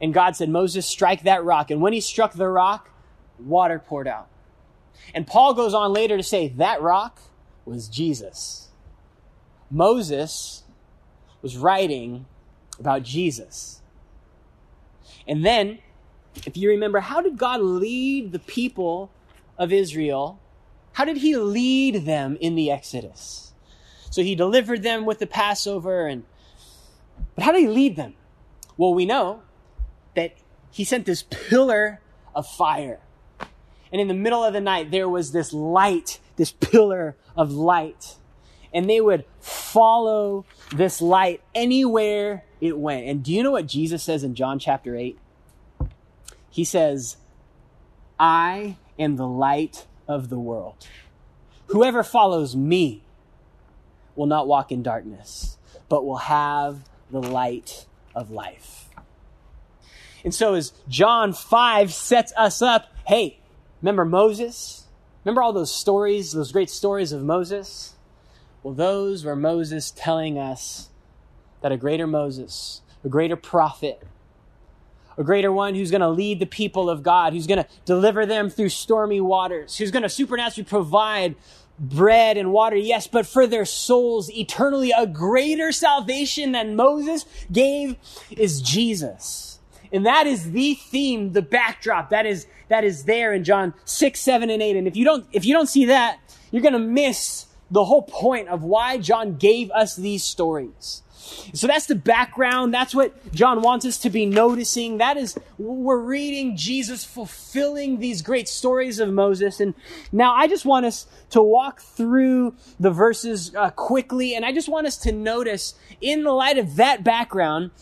And 0.00 0.12
God 0.12 0.36
said, 0.36 0.50
Moses, 0.50 0.86
strike 0.86 1.22
that 1.22 1.42
rock. 1.42 1.70
And 1.70 1.80
when 1.80 1.94
he 1.94 2.00
struck 2.00 2.34
the 2.34 2.48
rock, 2.48 2.90
water 3.38 3.78
poured 3.78 4.06
out. 4.06 4.28
And 5.14 5.26
Paul 5.26 5.54
goes 5.54 5.72
on 5.72 5.92
later 5.92 6.16
to 6.18 6.22
say, 6.22 6.48
That 6.48 6.82
rock 6.82 7.20
was 7.64 7.88
Jesus. 7.88 8.67
Moses 9.70 10.64
was 11.42 11.56
writing 11.56 12.26
about 12.78 13.02
Jesus. 13.02 13.82
And 15.26 15.44
then, 15.44 15.78
if 16.46 16.56
you 16.56 16.70
remember, 16.70 17.00
how 17.00 17.20
did 17.20 17.36
God 17.36 17.60
lead 17.60 18.32
the 18.32 18.38
people 18.38 19.10
of 19.58 19.72
Israel? 19.72 20.40
How 20.92 21.04
did 21.04 21.18
he 21.18 21.36
lead 21.36 22.06
them 22.06 22.36
in 22.40 22.54
the 22.54 22.70
Exodus? 22.70 23.52
So 24.10 24.22
he 24.22 24.34
delivered 24.34 24.82
them 24.82 25.04
with 25.04 25.18
the 25.18 25.26
Passover 25.26 26.06
and 26.06 26.24
but 27.34 27.44
how 27.44 27.52
did 27.52 27.60
he 27.60 27.68
lead 27.68 27.96
them? 27.96 28.14
Well, 28.76 28.94
we 28.94 29.06
know 29.06 29.42
that 30.14 30.34
he 30.70 30.84
sent 30.84 31.06
this 31.06 31.22
pillar 31.22 32.00
of 32.34 32.46
fire. 32.46 33.00
And 33.92 34.00
in 34.00 34.08
the 34.08 34.14
middle 34.14 34.42
of 34.44 34.52
the 34.52 34.60
night, 34.60 34.90
there 34.90 35.08
was 35.08 35.32
this 35.32 35.52
light, 35.52 36.20
this 36.36 36.52
pillar 36.52 37.16
of 37.36 37.52
light 37.52 38.16
and 38.72 38.88
they 38.88 39.00
would 39.00 39.24
follow 39.40 40.44
this 40.74 41.00
light 41.00 41.42
anywhere 41.54 42.44
it 42.60 42.78
went. 42.78 43.06
And 43.06 43.22
do 43.22 43.32
you 43.32 43.42
know 43.42 43.52
what 43.52 43.66
Jesus 43.66 44.02
says 44.02 44.24
in 44.24 44.34
John 44.34 44.58
chapter 44.58 44.96
8? 44.96 45.18
He 46.50 46.64
says, 46.64 47.16
I 48.18 48.76
am 48.98 49.16
the 49.16 49.28
light 49.28 49.86
of 50.06 50.28
the 50.28 50.38
world. 50.38 50.86
Whoever 51.68 52.02
follows 52.02 52.56
me 52.56 53.04
will 54.16 54.26
not 54.26 54.48
walk 54.48 54.72
in 54.72 54.82
darkness, 54.82 55.58
but 55.88 56.04
will 56.04 56.16
have 56.16 56.88
the 57.10 57.22
light 57.22 57.86
of 58.14 58.30
life. 58.30 58.88
And 60.24 60.34
so 60.34 60.54
as 60.54 60.72
John 60.88 61.32
5 61.32 61.92
sets 61.92 62.32
us 62.36 62.60
up, 62.60 62.92
hey, 63.06 63.38
remember 63.80 64.04
Moses? 64.04 64.86
Remember 65.24 65.42
all 65.42 65.52
those 65.52 65.72
stories, 65.72 66.32
those 66.32 66.52
great 66.52 66.70
stories 66.70 67.12
of 67.12 67.22
Moses? 67.22 67.94
Well, 68.62 68.74
those 68.74 69.24
were 69.24 69.36
Moses 69.36 69.90
telling 69.90 70.38
us 70.38 70.90
that 71.62 71.72
a 71.72 71.76
greater 71.76 72.06
Moses, 72.06 72.82
a 73.04 73.08
greater 73.08 73.36
prophet, 73.36 74.02
a 75.16 75.24
greater 75.24 75.52
one 75.52 75.74
who's 75.74 75.90
going 75.90 76.00
to 76.00 76.08
lead 76.08 76.38
the 76.38 76.46
people 76.46 76.88
of 76.88 77.02
God, 77.02 77.32
who's 77.32 77.46
going 77.46 77.62
to 77.62 77.68
deliver 77.84 78.24
them 78.24 78.50
through 78.50 78.68
stormy 78.68 79.20
waters, 79.20 79.76
who's 79.76 79.90
going 79.90 80.04
to 80.04 80.08
supernaturally 80.08 80.64
provide 80.64 81.34
bread 81.78 82.36
and 82.36 82.52
water, 82.52 82.76
yes, 82.76 83.06
but 83.06 83.26
for 83.26 83.46
their 83.46 83.64
souls 83.64 84.30
eternally, 84.30 84.92
a 84.96 85.06
greater 85.06 85.72
salvation 85.72 86.52
than 86.52 86.76
Moses 86.76 87.24
gave 87.50 87.96
is 88.30 88.60
Jesus. 88.60 89.60
And 89.92 90.04
that 90.04 90.26
is 90.26 90.52
the 90.52 90.74
theme, 90.74 91.32
the 91.32 91.42
backdrop 91.42 92.10
that 92.10 92.26
is, 92.26 92.46
that 92.68 92.84
is 92.84 93.04
there 93.04 93.32
in 93.32 93.44
John 93.44 93.74
6, 93.84 94.20
7, 94.20 94.50
and 94.50 94.62
8. 94.62 94.76
And 94.76 94.86
if 94.86 94.96
you 94.96 95.04
don't, 95.04 95.26
if 95.32 95.44
you 95.44 95.54
don't 95.54 95.68
see 95.68 95.86
that, 95.86 96.18
you're 96.50 96.62
going 96.62 96.74
to 96.74 96.78
miss 96.78 97.46
the 97.70 97.84
whole 97.84 98.02
point 98.02 98.48
of 98.48 98.62
why 98.62 98.98
John 98.98 99.36
gave 99.36 99.70
us 99.72 99.96
these 99.96 100.24
stories. 100.24 101.02
So 101.52 101.66
that's 101.66 101.86
the 101.86 101.94
background. 101.94 102.72
That's 102.72 102.94
what 102.94 103.32
John 103.32 103.60
wants 103.60 103.84
us 103.84 103.98
to 103.98 104.10
be 104.10 104.24
noticing. 104.24 104.98
That 104.98 105.18
is, 105.18 105.38
we're 105.58 105.98
reading 105.98 106.56
Jesus 106.56 107.04
fulfilling 107.04 107.98
these 107.98 108.22
great 108.22 108.48
stories 108.48 108.98
of 108.98 109.12
Moses. 109.12 109.60
And 109.60 109.74
now 110.10 110.34
I 110.34 110.48
just 110.48 110.64
want 110.64 110.86
us 110.86 111.06
to 111.30 111.42
walk 111.42 111.82
through 111.82 112.54
the 112.80 112.90
verses 112.90 113.54
uh, 113.54 113.70
quickly. 113.70 114.34
And 114.34 114.44
I 114.44 114.52
just 114.52 114.70
want 114.70 114.86
us 114.86 114.96
to 114.98 115.12
notice, 115.12 115.74
in 116.00 116.24
the 116.24 116.32
light 116.32 116.56
of 116.56 116.76
that 116.76 117.04
background, 117.04 117.72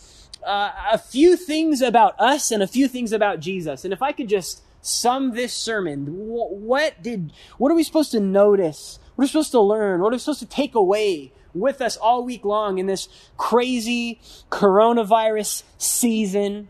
uh, 0.45 0.71
a 0.91 0.97
few 0.97 1.37
things 1.37 1.81
about 1.81 2.19
us 2.19 2.51
and 2.51 2.61
a 2.61 2.67
few 2.67 2.89
things 2.89 3.13
about 3.13 3.39
Jesus. 3.39 3.85
And 3.85 3.93
if 3.93 4.01
I 4.01 4.11
could 4.11 4.27
just 4.27 4.61
sum 4.81 5.31
this 5.31 5.53
sermon, 5.53 6.07
what 6.07 7.01
did, 7.01 7.31
what 7.57 7.71
are 7.71 7.75
we 7.75 7.83
supposed 7.83 8.11
to 8.11 8.19
notice? 8.19 8.99
What 9.17 9.23
are 9.23 9.25
we 9.25 9.27
supposed 9.29 9.51
to 9.51 9.61
learn? 9.61 10.01
What 10.01 10.09
are 10.09 10.15
we 10.15 10.19
supposed 10.19 10.41
to 10.41 10.45
take 10.45 10.75
away 10.75 11.31
with 11.55 11.81
us 11.81 11.97
all 11.97 12.23
week 12.23 12.45
long 12.45 12.77
in 12.77 12.85
this 12.85 13.09
crazy 13.35 14.21
coronavirus 14.51 15.63
season, 15.79 16.67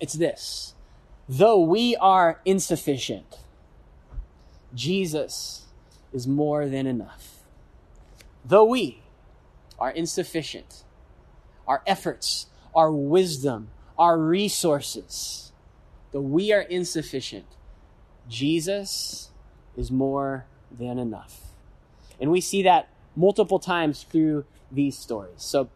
it's 0.00 0.14
this. 0.14 0.74
Though 1.28 1.60
we 1.60 1.94
are 1.94 2.40
insufficient, 2.44 3.38
Jesus 4.74 5.66
is 6.12 6.26
more 6.26 6.66
than 6.66 6.88
enough. 6.88 7.44
Though 8.44 8.64
we 8.64 9.02
are 9.78 9.92
insufficient, 9.92 10.82
our 11.68 11.84
efforts, 11.86 12.46
our 12.74 12.90
wisdom, 12.90 13.68
our 13.96 14.18
resources, 14.18 15.52
though 16.10 16.20
we 16.20 16.52
are 16.52 16.62
insufficient, 16.62 17.46
Jesus 18.28 19.30
is 19.76 19.92
more 19.92 20.46
than 20.76 20.98
enough. 20.98 21.45
And 22.20 22.30
we 22.30 22.40
see 22.40 22.62
that 22.62 22.88
multiple 23.14 23.58
times 23.58 24.04
through 24.04 24.44
these 24.70 24.96
stories. 24.98 25.34
So 25.38 25.68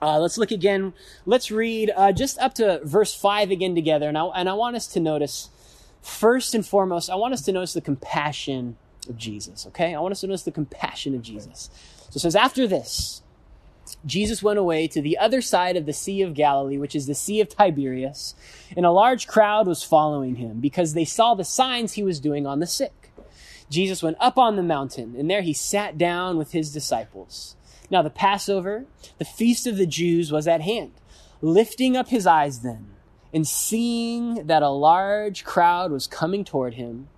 uh, 0.00 0.18
let's 0.18 0.38
look 0.38 0.50
again. 0.50 0.92
Let's 1.26 1.50
read 1.50 1.92
uh, 1.96 2.12
just 2.12 2.38
up 2.38 2.54
to 2.54 2.80
verse 2.84 3.14
5 3.14 3.50
again 3.50 3.74
together. 3.74 4.08
And 4.08 4.18
I, 4.18 4.26
and 4.34 4.48
I 4.48 4.54
want 4.54 4.76
us 4.76 4.86
to 4.88 5.00
notice, 5.00 5.50
first 6.02 6.54
and 6.54 6.66
foremost, 6.66 7.08
I 7.08 7.14
want 7.14 7.34
us 7.34 7.42
to 7.42 7.52
notice 7.52 7.72
the 7.72 7.80
compassion 7.80 8.76
of 9.08 9.16
Jesus, 9.16 9.66
okay? 9.68 9.94
I 9.94 10.00
want 10.00 10.12
us 10.12 10.20
to 10.20 10.26
notice 10.26 10.42
the 10.42 10.50
compassion 10.50 11.14
of 11.14 11.22
Jesus. 11.22 11.70
So 12.10 12.16
it 12.16 12.20
says, 12.20 12.36
After 12.36 12.66
this, 12.66 13.22
Jesus 14.04 14.42
went 14.42 14.58
away 14.58 14.88
to 14.88 15.02
the 15.02 15.18
other 15.18 15.40
side 15.40 15.76
of 15.76 15.86
the 15.86 15.92
Sea 15.92 16.22
of 16.22 16.34
Galilee, 16.34 16.78
which 16.78 16.94
is 16.94 17.06
the 17.06 17.14
Sea 17.14 17.40
of 17.40 17.48
Tiberias, 17.48 18.34
and 18.76 18.86
a 18.86 18.90
large 18.90 19.26
crowd 19.26 19.66
was 19.66 19.82
following 19.82 20.36
him 20.36 20.60
because 20.60 20.94
they 20.94 21.04
saw 21.04 21.34
the 21.34 21.44
signs 21.44 21.92
he 21.92 22.02
was 22.02 22.20
doing 22.20 22.46
on 22.46 22.60
the 22.60 22.66
sick. 22.66 23.01
Jesus 23.70 24.02
went 24.02 24.16
up 24.20 24.38
on 24.38 24.56
the 24.56 24.62
mountain, 24.62 25.14
and 25.16 25.30
there 25.30 25.42
he 25.42 25.52
sat 25.52 25.96
down 25.96 26.36
with 26.36 26.52
his 26.52 26.72
disciples. 26.72 27.56
Now, 27.90 28.02
the 28.02 28.10
Passover, 28.10 28.86
the 29.18 29.24
feast 29.24 29.66
of 29.66 29.76
the 29.76 29.86
Jews, 29.86 30.32
was 30.32 30.48
at 30.48 30.62
hand. 30.62 30.92
Lifting 31.40 31.96
up 31.96 32.08
his 32.08 32.26
eyes 32.26 32.60
then, 32.60 32.88
and 33.32 33.46
seeing 33.46 34.46
that 34.46 34.62
a 34.62 34.68
large 34.68 35.44
crowd 35.44 35.90
was 35.90 36.06
coming 36.06 36.44
toward 36.44 36.74
him, 36.74 37.08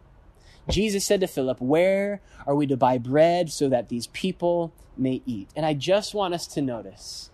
Jesus 0.68 1.04
said 1.04 1.20
to 1.20 1.26
Philip, 1.26 1.60
Where 1.60 2.20
are 2.46 2.54
we 2.54 2.66
to 2.66 2.76
buy 2.76 2.98
bread 2.98 3.50
so 3.52 3.68
that 3.68 3.88
these 3.88 4.06
people 4.08 4.72
may 4.96 5.22
eat? 5.26 5.48
And 5.54 5.66
I 5.66 5.74
just 5.74 6.14
want 6.14 6.34
us 6.34 6.46
to 6.48 6.62
notice 6.62 7.30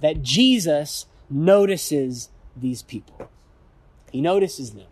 that 0.00 0.22
Jesus 0.22 1.06
notices 1.28 2.28
these 2.56 2.82
people. 2.82 3.28
He 4.10 4.20
notices 4.20 4.72
them. 4.72 4.86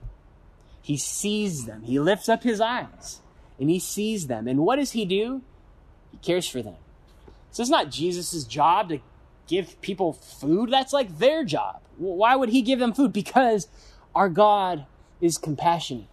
He 0.83 0.97
sees 0.97 1.67
them. 1.67 1.83
He 1.83 2.01
lifts 2.01 2.29
up 2.29 2.43
his 2.43 2.61
eyes 2.61 3.21
and 3.61 3.71
he 3.71 3.79
sees 3.79 4.27
them. 4.27 4.49
And 4.49 4.61
what 4.61 4.77
does 4.77 4.93
he 4.93 5.05
do? 5.05 5.43
He 6.11 6.17
cares 6.17 6.49
for 6.49 6.63
them. 6.63 6.77
So 7.53 7.61
it's 7.63 7.71
not 7.71 7.91
Jesus' 7.91 8.45
job 8.45 8.89
to 8.89 9.01
give 9.47 9.81
people 9.83 10.15
food. 10.15 10.71
That's 10.71 10.93
like 10.93 11.19
their 11.19 11.45
job. 11.45 11.81
Why 11.99 12.35
would 12.35 12.49
he 12.49 12.63
give 12.63 12.79
them 12.79 12.95
food? 12.95 13.13
Because 13.13 13.69
our 14.15 14.29
God 14.29 14.87
is 15.21 15.37
compassionate. 15.37 16.07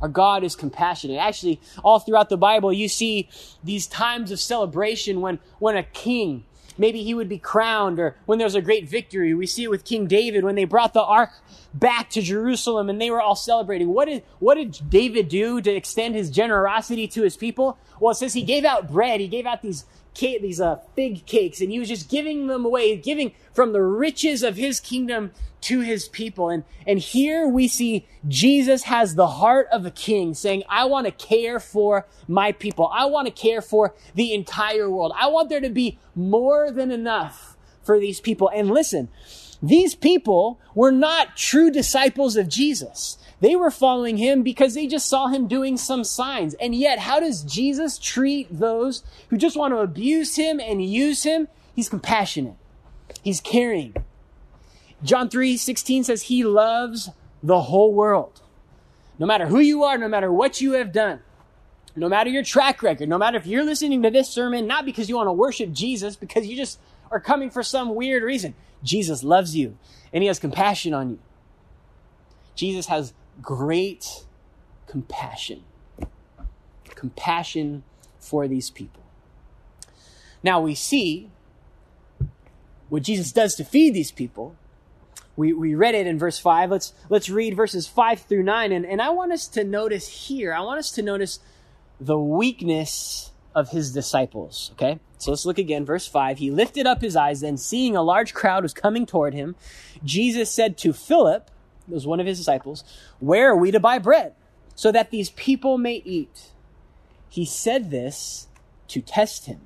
Our 0.00 0.08
God 0.08 0.44
is 0.44 0.56
compassionate. 0.56 1.18
Actually, 1.18 1.60
all 1.82 1.98
throughout 1.98 2.28
the 2.28 2.36
Bible, 2.36 2.72
you 2.72 2.88
see 2.88 3.28
these 3.62 3.86
times 3.86 4.30
of 4.30 4.40
celebration 4.40 5.20
when, 5.20 5.38
when 5.58 5.76
a 5.76 5.82
king 5.82 6.44
maybe 6.78 7.02
he 7.02 7.14
would 7.14 7.28
be 7.28 7.38
crowned 7.38 7.98
or 7.98 8.16
when 8.26 8.38
there's 8.38 8.54
a 8.54 8.62
great 8.62 8.88
victory. 8.88 9.34
We 9.34 9.46
see 9.46 9.64
it 9.64 9.70
with 9.70 9.84
King 9.84 10.06
David 10.06 10.44
when 10.44 10.54
they 10.54 10.64
brought 10.64 10.94
the 10.94 11.02
ark 11.02 11.30
back 11.74 12.10
to 12.10 12.22
Jerusalem 12.22 12.88
and 12.88 13.00
they 13.00 13.10
were 13.10 13.20
all 13.20 13.36
celebrating. 13.36 13.88
What 13.88 14.06
did, 14.06 14.22
what 14.38 14.54
did 14.54 14.78
David 14.88 15.28
do 15.28 15.60
to 15.60 15.70
extend 15.70 16.14
his 16.14 16.30
generosity 16.30 17.08
to 17.08 17.22
his 17.22 17.36
people? 17.36 17.78
Well, 18.00 18.12
it 18.12 18.16
says 18.16 18.32
he 18.32 18.42
gave 18.42 18.64
out 18.64 18.90
bread. 18.90 19.20
He 19.20 19.28
gave 19.28 19.46
out 19.46 19.62
these 19.62 19.84
cake, 20.18 20.42
these 20.42 20.60
uh, 20.60 20.76
fig 20.94 21.24
cakes 21.24 21.60
and 21.60 21.70
he 21.70 21.78
was 21.78 21.88
just 21.88 22.10
giving 22.10 22.48
them 22.48 22.64
away, 22.64 22.96
giving 22.96 23.32
from 23.54 23.72
the 23.72 23.80
riches 23.80 24.42
of 24.42 24.56
his 24.56 24.80
kingdom 24.80 25.30
to 25.60 25.80
his 25.80 26.08
people. 26.08 26.48
And, 26.50 26.64
and 26.86 26.98
here 26.98 27.48
we 27.48 27.68
see 27.68 28.06
Jesus 28.26 28.84
has 28.84 29.14
the 29.14 29.26
heart 29.26 29.68
of 29.72 29.86
a 29.86 29.90
king 29.90 30.34
saying, 30.34 30.64
I 30.68 30.84
want 30.84 31.06
to 31.06 31.12
care 31.12 31.58
for 31.60 32.06
my 32.26 32.52
people. 32.52 32.90
I 32.92 33.06
want 33.06 33.26
to 33.26 33.32
care 33.32 33.62
for 33.62 33.94
the 34.14 34.34
entire 34.34 34.90
world. 34.90 35.12
I 35.16 35.28
want 35.28 35.48
there 35.48 35.60
to 35.60 35.70
be 35.70 35.98
more 36.14 36.70
than 36.70 36.90
enough 36.90 37.56
for 37.82 37.98
these 37.98 38.20
people. 38.20 38.50
And 38.54 38.70
listen, 38.70 39.08
these 39.62 39.94
people 39.94 40.60
were 40.74 40.92
not 40.92 41.36
true 41.36 41.70
disciples 41.70 42.36
of 42.36 42.48
Jesus. 42.48 43.18
They 43.40 43.56
were 43.56 43.70
following 43.70 44.16
him 44.16 44.42
because 44.42 44.74
they 44.74 44.86
just 44.86 45.08
saw 45.08 45.28
him 45.28 45.46
doing 45.46 45.76
some 45.76 46.04
signs. 46.04 46.54
And 46.54 46.74
yet, 46.74 47.00
how 47.00 47.20
does 47.20 47.42
Jesus 47.42 47.98
treat 47.98 48.46
those 48.50 49.02
who 49.30 49.36
just 49.36 49.56
want 49.56 49.74
to 49.74 49.78
abuse 49.78 50.36
him 50.36 50.60
and 50.60 50.84
use 50.84 51.22
him? 51.22 51.48
He's 51.74 51.88
compassionate. 51.88 52.56
He's 53.22 53.40
caring. 53.40 53.94
John 55.02 55.28
3 55.28 55.56
16 55.56 56.04
says 56.04 56.22
he 56.22 56.44
loves 56.44 57.10
the 57.42 57.62
whole 57.62 57.92
world. 57.92 58.42
No 59.18 59.26
matter 59.26 59.46
who 59.46 59.58
you 59.58 59.84
are, 59.84 59.98
no 59.98 60.08
matter 60.08 60.32
what 60.32 60.60
you 60.60 60.72
have 60.72 60.92
done, 60.92 61.20
no 61.96 62.08
matter 62.08 62.30
your 62.30 62.44
track 62.44 62.82
record, 62.82 63.08
no 63.08 63.18
matter 63.18 63.36
if 63.36 63.46
you're 63.46 63.64
listening 63.64 64.02
to 64.02 64.10
this 64.10 64.28
sermon, 64.28 64.66
not 64.66 64.84
because 64.84 65.08
you 65.08 65.16
want 65.16 65.28
to 65.28 65.32
worship 65.32 65.72
Jesus, 65.72 66.16
because 66.16 66.46
you 66.46 66.56
just 66.56 66.78
are 67.10 67.20
coming 67.20 67.50
for 67.50 67.62
some 67.62 67.94
weird 67.94 68.22
reason. 68.22 68.54
Jesus 68.82 69.22
loves 69.22 69.56
you 69.56 69.76
and 70.12 70.22
he 70.22 70.28
has 70.28 70.38
compassion 70.38 70.94
on 70.94 71.10
you. 71.10 71.18
Jesus 72.54 72.86
has 72.86 73.12
great 73.40 74.24
compassion. 74.86 75.64
Compassion 76.94 77.84
for 78.18 78.48
these 78.48 78.70
people. 78.70 79.02
Now 80.42 80.60
we 80.60 80.74
see 80.74 81.30
what 82.88 83.02
Jesus 83.02 83.32
does 83.32 83.54
to 83.56 83.64
feed 83.64 83.94
these 83.94 84.10
people 84.10 84.56
we, 85.38 85.52
we 85.52 85.76
read 85.76 85.94
it 85.94 86.08
in 86.08 86.18
verse 86.18 86.40
5. 86.40 86.72
Let's, 86.72 86.92
let's 87.08 87.30
read 87.30 87.54
verses 87.54 87.86
5 87.86 88.22
through 88.22 88.42
9. 88.42 88.72
And, 88.72 88.84
and 88.84 89.00
I 89.00 89.10
want 89.10 89.30
us 89.30 89.46
to 89.48 89.62
notice 89.62 90.26
here, 90.26 90.52
I 90.52 90.60
want 90.60 90.80
us 90.80 90.90
to 90.92 91.02
notice 91.02 91.38
the 92.00 92.18
weakness 92.18 93.30
of 93.54 93.70
his 93.70 93.92
disciples. 93.92 94.70
Okay? 94.74 94.98
So 95.18 95.30
let's 95.30 95.46
look 95.46 95.58
again. 95.58 95.84
Verse 95.84 96.06
5. 96.06 96.38
He 96.38 96.50
lifted 96.50 96.86
up 96.86 97.00
his 97.00 97.16
eyes, 97.16 97.40
then 97.40 97.56
seeing 97.56 97.96
a 97.96 98.02
large 98.02 98.34
crowd 98.34 98.62
was 98.62 98.72
coming 98.72 99.06
toward 99.06 99.34
him, 99.34 99.56
Jesus 100.04 100.50
said 100.50 100.78
to 100.78 100.92
Philip, 100.92 101.50
it 101.88 101.94
was 101.94 102.06
one 102.06 102.20
of 102.20 102.26
his 102.26 102.38
disciples, 102.38 102.84
Where 103.18 103.50
are 103.50 103.56
we 103.56 103.70
to 103.70 103.80
buy 103.80 103.98
bread 103.98 104.34
so 104.74 104.92
that 104.92 105.10
these 105.10 105.30
people 105.30 105.78
may 105.78 106.02
eat? 106.04 106.50
He 107.28 107.44
said 107.44 107.90
this 107.90 108.46
to 108.88 109.00
test 109.00 109.46
him, 109.46 109.60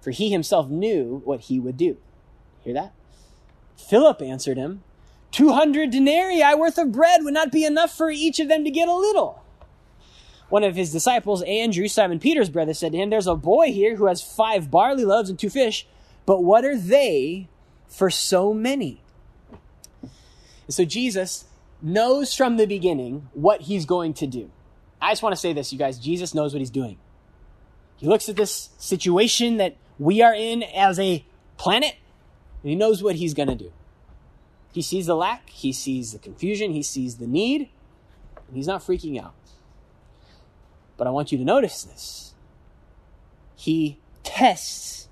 for 0.00 0.10
he 0.10 0.30
himself 0.30 0.68
knew 0.68 1.22
what 1.24 1.40
he 1.42 1.60
would 1.60 1.76
do. 1.76 1.96
Hear 2.62 2.74
that? 2.74 2.92
Philip 3.76 4.20
answered 4.20 4.56
him, 4.56 4.82
200 5.32 5.90
denarii 5.90 6.54
worth 6.54 6.76
of 6.76 6.92
bread 6.92 7.22
would 7.22 7.34
not 7.34 7.52
be 7.52 7.64
enough 7.64 7.96
for 7.96 8.10
each 8.10 8.40
of 8.40 8.48
them 8.48 8.64
to 8.64 8.70
get 8.70 8.88
a 8.88 8.94
little. 8.94 9.39
One 10.50 10.64
of 10.64 10.76
his 10.76 10.92
disciples, 10.92 11.42
Andrew, 11.42 11.88
Simon 11.88 12.18
Peter's 12.18 12.50
brother, 12.50 12.74
said 12.74 12.92
to 12.92 12.98
him, 12.98 13.10
There's 13.10 13.28
a 13.28 13.36
boy 13.36 13.72
here 13.72 13.96
who 13.96 14.06
has 14.06 14.20
five 14.20 14.70
barley 14.70 15.04
loaves 15.04 15.30
and 15.30 15.38
two 15.38 15.48
fish, 15.48 15.86
but 16.26 16.42
what 16.42 16.64
are 16.64 16.76
they 16.76 17.48
for 17.88 18.10
so 18.10 18.52
many? 18.52 19.00
And 20.02 20.74
so 20.74 20.84
Jesus 20.84 21.44
knows 21.80 22.34
from 22.34 22.56
the 22.56 22.66
beginning 22.66 23.28
what 23.32 23.62
he's 23.62 23.86
going 23.86 24.12
to 24.14 24.26
do. 24.26 24.50
I 25.00 25.12
just 25.12 25.22
want 25.22 25.34
to 25.34 25.40
say 25.40 25.52
this, 25.52 25.72
you 25.72 25.78
guys. 25.78 25.98
Jesus 25.98 26.34
knows 26.34 26.52
what 26.52 26.60
he's 26.60 26.70
doing. 26.70 26.98
He 27.96 28.06
looks 28.06 28.28
at 28.28 28.36
this 28.36 28.70
situation 28.78 29.56
that 29.58 29.76
we 29.98 30.20
are 30.22 30.34
in 30.34 30.62
as 30.62 30.98
a 30.98 31.24
planet, 31.58 31.96
and 32.62 32.70
he 32.70 32.74
knows 32.74 33.02
what 33.02 33.16
he's 33.16 33.34
going 33.34 33.48
to 33.48 33.54
do. 33.54 33.72
He 34.72 34.82
sees 34.82 35.06
the 35.06 35.16
lack, 35.16 35.50
he 35.50 35.72
sees 35.72 36.12
the 36.12 36.18
confusion, 36.18 36.72
he 36.72 36.82
sees 36.82 37.16
the 37.16 37.26
need, 37.26 37.68
and 38.48 38.56
he's 38.56 38.66
not 38.66 38.82
freaking 38.82 39.22
out. 39.22 39.34
But 41.00 41.06
I 41.06 41.12
want 41.12 41.32
you 41.32 41.38
to 41.38 41.44
notice 41.44 41.82
this. 41.82 42.34
He 43.56 43.98
tests 44.22 45.08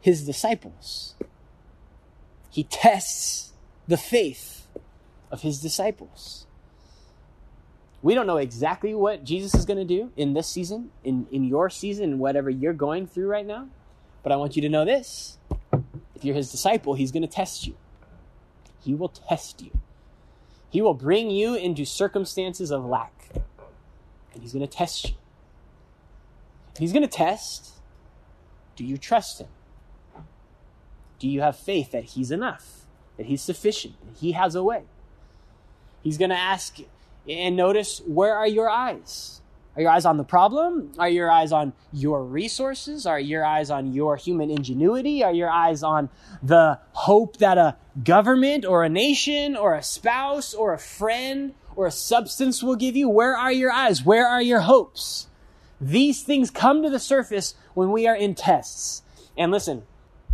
his 0.00 0.26
disciples. 0.26 1.14
He 2.50 2.64
tests 2.64 3.52
the 3.86 3.96
faith 3.96 4.66
of 5.30 5.42
his 5.42 5.60
disciples. 5.60 6.48
We 8.02 8.16
don't 8.16 8.26
know 8.26 8.38
exactly 8.38 8.96
what 8.96 9.22
Jesus 9.22 9.54
is 9.54 9.64
going 9.64 9.78
to 9.78 9.84
do 9.84 10.10
in 10.16 10.34
this 10.34 10.48
season, 10.48 10.90
in, 11.04 11.28
in 11.30 11.44
your 11.44 11.70
season, 11.70 12.18
whatever 12.18 12.50
you're 12.50 12.72
going 12.72 13.06
through 13.06 13.28
right 13.28 13.46
now. 13.46 13.68
But 14.24 14.32
I 14.32 14.36
want 14.36 14.56
you 14.56 14.62
to 14.62 14.68
know 14.68 14.84
this. 14.84 15.38
If 16.16 16.24
you're 16.24 16.34
his 16.34 16.50
disciple, 16.50 16.94
he's 16.94 17.12
going 17.12 17.22
to 17.22 17.28
test 17.28 17.64
you. 17.64 17.76
He 18.80 18.92
will 18.92 19.10
test 19.10 19.62
you. 19.62 19.70
He 20.68 20.82
will 20.82 20.94
bring 20.94 21.30
you 21.30 21.54
into 21.54 21.84
circumstances 21.84 22.72
of 22.72 22.84
lack. 22.84 23.30
And 24.34 24.42
he's 24.42 24.52
going 24.52 24.66
to 24.66 24.76
test 24.76 25.10
you. 25.10 25.14
He's 26.78 26.92
going 26.92 27.02
to 27.02 27.08
test 27.08 27.72
do 28.76 28.84
you 28.84 28.96
trust 28.96 29.40
him? 29.40 29.48
Do 31.18 31.26
you 31.26 31.40
have 31.40 31.56
faith 31.56 31.90
that 31.90 32.04
he's 32.04 32.30
enough, 32.30 32.86
that 33.16 33.26
he's 33.26 33.42
sufficient, 33.42 33.94
that 34.06 34.20
he 34.20 34.32
has 34.32 34.54
a 34.54 34.62
way? 34.62 34.84
He's 36.00 36.16
going 36.16 36.30
to 36.30 36.38
ask 36.38 36.76
and 37.28 37.56
notice 37.56 38.00
where 38.06 38.36
are 38.36 38.46
your 38.46 38.70
eyes? 38.70 39.40
Are 39.74 39.82
your 39.82 39.90
eyes 39.90 40.04
on 40.04 40.16
the 40.16 40.24
problem? 40.24 40.92
Are 40.98 41.08
your 41.08 41.30
eyes 41.30 41.52
on 41.52 41.72
your 41.92 42.24
resources? 42.24 43.04
Are 43.04 43.18
your 43.18 43.44
eyes 43.44 43.70
on 43.70 43.92
your 43.92 44.16
human 44.16 44.50
ingenuity? 44.50 45.22
Are 45.22 45.32
your 45.32 45.50
eyes 45.50 45.82
on 45.82 46.10
the 46.42 46.78
hope 46.92 47.36
that 47.38 47.58
a 47.58 47.76
government 48.04 48.64
or 48.64 48.84
a 48.84 48.88
nation 48.88 49.56
or 49.56 49.74
a 49.74 49.82
spouse 49.82 50.54
or 50.54 50.72
a 50.72 50.78
friend 50.78 51.54
or 51.74 51.86
a 51.86 51.92
substance 51.92 52.62
will 52.62 52.76
give 52.76 52.96
you? 52.96 53.08
Where 53.08 53.36
are 53.36 53.52
your 53.52 53.72
eyes? 53.72 54.04
Where 54.04 54.26
are 54.26 54.42
your 54.42 54.60
hopes? 54.60 55.27
These 55.80 56.22
things 56.22 56.50
come 56.50 56.82
to 56.82 56.90
the 56.90 56.98
surface 56.98 57.54
when 57.74 57.92
we 57.92 58.06
are 58.06 58.16
in 58.16 58.34
tests. 58.34 59.02
And 59.36 59.52
listen, 59.52 59.84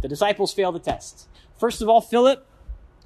the 0.01 0.09
disciples 0.09 0.55
fail 0.55 0.73
the 0.73 0.79
test. 0.79 1.29
First 1.59 1.83
of 1.83 1.89
all, 1.89 2.01
Philip 2.01 2.47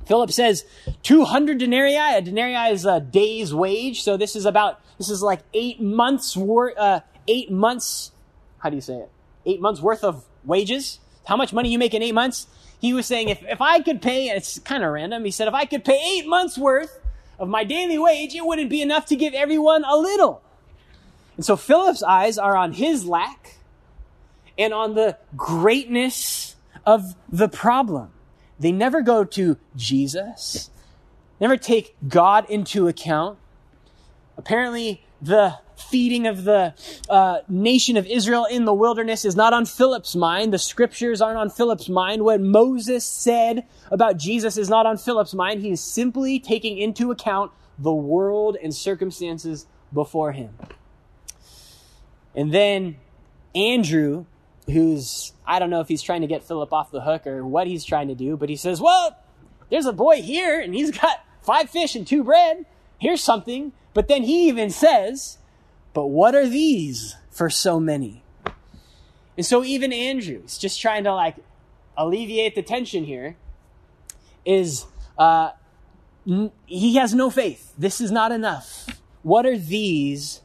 Philip 0.06 0.32
says 0.32 0.64
200 1.02 1.58
denarii. 1.58 1.94
A 1.96 2.22
denarii 2.22 2.72
is 2.72 2.86
a 2.86 2.98
day's 2.98 3.54
wage. 3.54 4.02
So 4.02 4.16
this 4.16 4.34
is 4.36 4.46
about, 4.46 4.80
this 4.96 5.10
is 5.10 5.22
like 5.22 5.40
eight 5.52 5.82
months 5.82 6.34
worth, 6.34 6.78
uh, 6.78 7.00
eight 7.26 7.50
months, 7.50 8.12
how 8.58 8.70
do 8.70 8.76
you 8.76 8.80
say 8.80 8.94
it? 8.94 9.10
Eight 9.44 9.60
months 9.60 9.82
worth 9.82 10.02
of 10.02 10.24
wages. 10.44 11.00
How 11.26 11.36
much 11.36 11.52
money 11.52 11.70
you 11.70 11.78
make 11.78 11.92
in 11.92 12.02
eight 12.02 12.14
months? 12.14 12.46
He 12.80 12.94
was 12.94 13.04
saying 13.04 13.28
if, 13.28 13.42
if 13.42 13.60
I 13.60 13.80
could 13.80 14.00
pay, 14.00 14.28
and 14.28 14.38
it's 14.38 14.58
kind 14.60 14.82
of 14.82 14.92
random, 14.92 15.24
he 15.24 15.30
said 15.30 15.46
if 15.46 15.54
I 15.54 15.66
could 15.66 15.84
pay 15.84 16.00
eight 16.16 16.26
months 16.26 16.56
worth 16.56 17.00
of 17.38 17.48
my 17.48 17.64
daily 17.64 17.98
wage, 17.98 18.34
it 18.34 18.46
wouldn't 18.46 18.70
be 18.70 18.80
enough 18.80 19.04
to 19.06 19.16
give 19.16 19.34
everyone 19.34 19.84
a 19.84 19.96
little. 19.96 20.42
And 21.38 21.44
so 21.46 21.56
Philip's 21.56 22.02
eyes 22.02 22.36
are 22.36 22.56
on 22.56 22.72
his 22.72 23.06
lack 23.06 23.58
and 24.58 24.74
on 24.74 24.94
the 24.94 25.16
greatness 25.36 26.56
of 26.84 27.14
the 27.30 27.48
problem. 27.48 28.10
They 28.58 28.72
never 28.72 29.02
go 29.02 29.22
to 29.22 29.56
Jesus, 29.76 30.68
never 31.40 31.56
take 31.56 31.94
God 32.08 32.50
into 32.50 32.88
account. 32.88 33.38
Apparently, 34.36 35.04
the 35.22 35.58
feeding 35.76 36.26
of 36.26 36.42
the 36.42 36.74
uh, 37.08 37.38
nation 37.48 37.96
of 37.96 38.04
Israel 38.06 38.44
in 38.44 38.64
the 38.64 38.74
wilderness 38.74 39.24
is 39.24 39.36
not 39.36 39.52
on 39.52 39.64
Philip's 39.64 40.16
mind. 40.16 40.52
The 40.52 40.58
scriptures 40.58 41.20
aren't 41.20 41.38
on 41.38 41.50
Philip's 41.50 41.88
mind. 41.88 42.24
What 42.24 42.40
Moses 42.40 43.06
said 43.06 43.64
about 43.92 44.16
Jesus 44.16 44.56
is 44.56 44.68
not 44.68 44.86
on 44.86 44.98
Philip's 44.98 45.34
mind. 45.34 45.60
He 45.60 45.70
is 45.70 45.80
simply 45.80 46.40
taking 46.40 46.78
into 46.78 47.12
account 47.12 47.52
the 47.78 47.94
world 47.94 48.56
and 48.60 48.74
circumstances 48.74 49.66
before 49.92 50.32
him. 50.32 50.50
And 52.38 52.52
then 52.52 52.98
Andrew 53.52 54.26
who's, 54.66 55.32
I 55.44 55.58
don't 55.58 55.70
know 55.70 55.80
if 55.80 55.88
he's 55.88 56.02
trying 56.02 56.20
to 56.20 56.28
get 56.28 56.44
Philip 56.44 56.72
off 56.72 56.92
the 56.92 57.00
hook 57.00 57.26
or 57.26 57.44
what 57.44 57.66
he's 57.66 57.84
trying 57.84 58.06
to 58.08 58.14
do, 58.14 58.36
but 58.36 58.48
he 58.48 58.54
says, 58.54 58.80
Well, 58.80 59.18
there's 59.70 59.86
a 59.86 59.92
boy 59.92 60.22
here 60.22 60.60
and 60.60 60.72
he's 60.72 60.92
got 60.92 61.24
five 61.42 61.68
fish 61.68 61.96
and 61.96 62.06
two 62.06 62.22
bread. 62.22 62.64
Here's 62.96 63.20
something. 63.20 63.72
But 63.92 64.06
then 64.06 64.22
he 64.22 64.46
even 64.48 64.70
says, 64.70 65.38
But 65.92 66.06
what 66.06 66.36
are 66.36 66.46
these 66.46 67.16
for 67.28 67.50
so 67.50 67.80
many? 67.80 68.22
And 69.36 69.44
so 69.44 69.64
even 69.64 69.92
Andrew 69.92 70.36
Andrew's 70.36 70.58
just 70.58 70.80
trying 70.80 71.02
to 71.04 71.14
like 71.14 71.36
alleviate 71.96 72.54
the 72.54 72.62
tension 72.62 73.02
here 73.02 73.36
is 74.44 74.86
uh, 75.18 75.50
he 76.66 76.94
has 76.94 77.14
no 77.14 77.30
faith. 77.30 77.74
This 77.76 78.00
is 78.00 78.12
not 78.12 78.30
enough. 78.30 78.86
What 79.22 79.44
are 79.44 79.58
these 79.58 80.40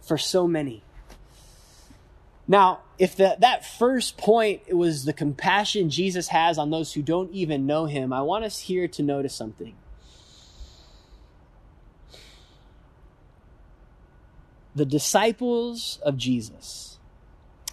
for 0.00 0.18
so 0.18 0.48
many? 0.48 0.82
Now, 2.50 2.80
if 2.98 3.14
the, 3.14 3.36
that 3.38 3.64
first 3.64 4.18
point 4.18 4.74
was 4.74 5.04
the 5.04 5.12
compassion 5.12 5.88
Jesus 5.88 6.26
has 6.26 6.58
on 6.58 6.70
those 6.70 6.94
who 6.94 7.00
don't 7.00 7.30
even 7.30 7.64
know 7.64 7.86
him, 7.86 8.12
I 8.12 8.22
want 8.22 8.44
us 8.44 8.58
here 8.58 8.88
to 8.88 9.04
notice 9.04 9.36
something. 9.36 9.76
The 14.74 14.84
disciples 14.84 16.00
of 16.02 16.16
Jesus, 16.16 16.98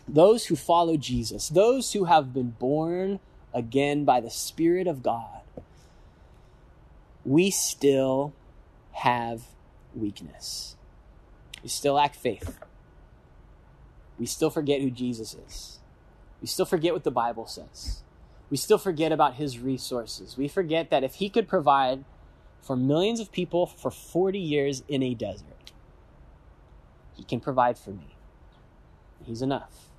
those 0.08 0.46
who 0.46 0.56
follow 0.56 0.96
Jesus, 0.96 1.50
those 1.50 1.94
who 1.94 2.06
have 2.06 2.32
been 2.32 2.52
born 2.52 3.20
again 3.56 4.06
by 4.06 4.22
the 4.22 4.30
Spirit 4.30 4.86
of 4.86 5.02
God, 5.02 5.42
we 7.26 7.50
still 7.50 8.32
have 8.92 9.42
weakness. 9.96 10.76
We 11.64 11.70
still 11.70 11.96
lack 11.96 12.14
faith 12.14 12.60
we 14.20 14.26
still 14.26 14.50
forget 14.50 14.82
who 14.82 14.90
Jesus 14.90 15.36
is. 15.48 15.80
We 16.42 16.48
still 16.48 16.66
forget 16.66 16.94
what 16.94 17.04
the 17.04 17.12
Bible 17.12 17.48
says. 17.48 18.04
We 18.50 18.58
still 18.58 18.78
forget 18.78 19.12
about 19.12 19.36
his 19.36 19.60
resources. 19.60 20.38
We 20.38 20.48
forget 20.48 20.90
that 20.90 21.04
if 21.04 21.16
he 21.16 21.30
could 21.30 21.48
provide 21.48 22.06
for 22.62 22.76
millions 22.76 23.20
of 23.20 23.32
people 23.32 23.66
for 23.66 23.92
40 23.92 24.40
years 24.40 24.84
in 24.88 25.04
a 25.04 25.14
desert, 25.14 25.72
he 27.16 27.24
can 27.24 27.40
provide 27.40 27.78
for 27.78 27.92
me. 27.92 28.16
He's 29.26 29.42
enough. 29.42 29.90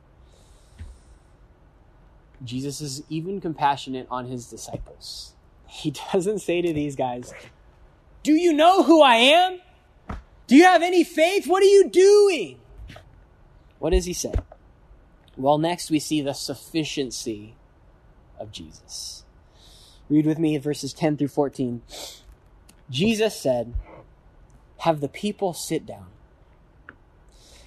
Jesus 2.42 2.80
is 2.80 3.02
even 3.08 3.40
compassionate 3.40 4.06
on 4.10 4.26
his 4.26 4.48
disciples. 4.48 5.34
He 5.66 5.90
doesn't 6.12 6.38
say 6.38 6.62
to 6.62 6.72
these 6.72 6.96
guys, 6.96 7.32
Do 8.22 8.32
you 8.32 8.52
know 8.52 8.82
who 8.82 9.02
I 9.02 9.16
am? 9.16 9.60
Do 10.46 10.56
you 10.56 10.64
have 10.64 10.82
any 10.82 11.04
faith? 11.04 11.46
What 11.46 11.62
are 11.62 11.66
you 11.66 11.90
doing? 11.90 12.58
What 13.78 13.90
does 13.90 14.06
he 14.06 14.12
say? 14.12 14.34
Well, 15.36 15.58
next 15.58 15.90
we 15.90 16.00
see 16.00 16.20
the 16.20 16.32
sufficiency 16.32 17.54
of 18.38 18.50
Jesus. 18.50 19.24
Read 20.08 20.26
with 20.26 20.38
me 20.38 20.56
verses 20.58 20.92
10 20.92 21.16
through 21.16 21.28
14. 21.28 21.82
Jesus 22.90 23.38
said, 23.38 23.74
Have 24.78 25.00
the 25.00 25.08
people 25.08 25.52
sit 25.52 25.86
down. 25.86 26.06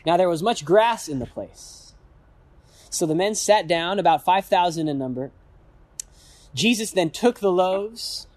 Now 0.06 0.18
there 0.18 0.30
was 0.30 0.44
much 0.44 0.66
grass 0.66 1.08
in 1.08 1.20
the 1.20 1.26
place. 1.26 1.94
So 2.90 3.06
the 3.06 3.16
men 3.16 3.36
sat 3.36 3.68
down, 3.68 4.00
about 4.00 4.26
5,000 4.26 4.88
in 4.88 4.98
number. 4.98 5.32
Jesus 6.54 6.92
then 6.92 7.10
took 7.10 7.40
the 7.40 7.52
loaves, 7.52 8.28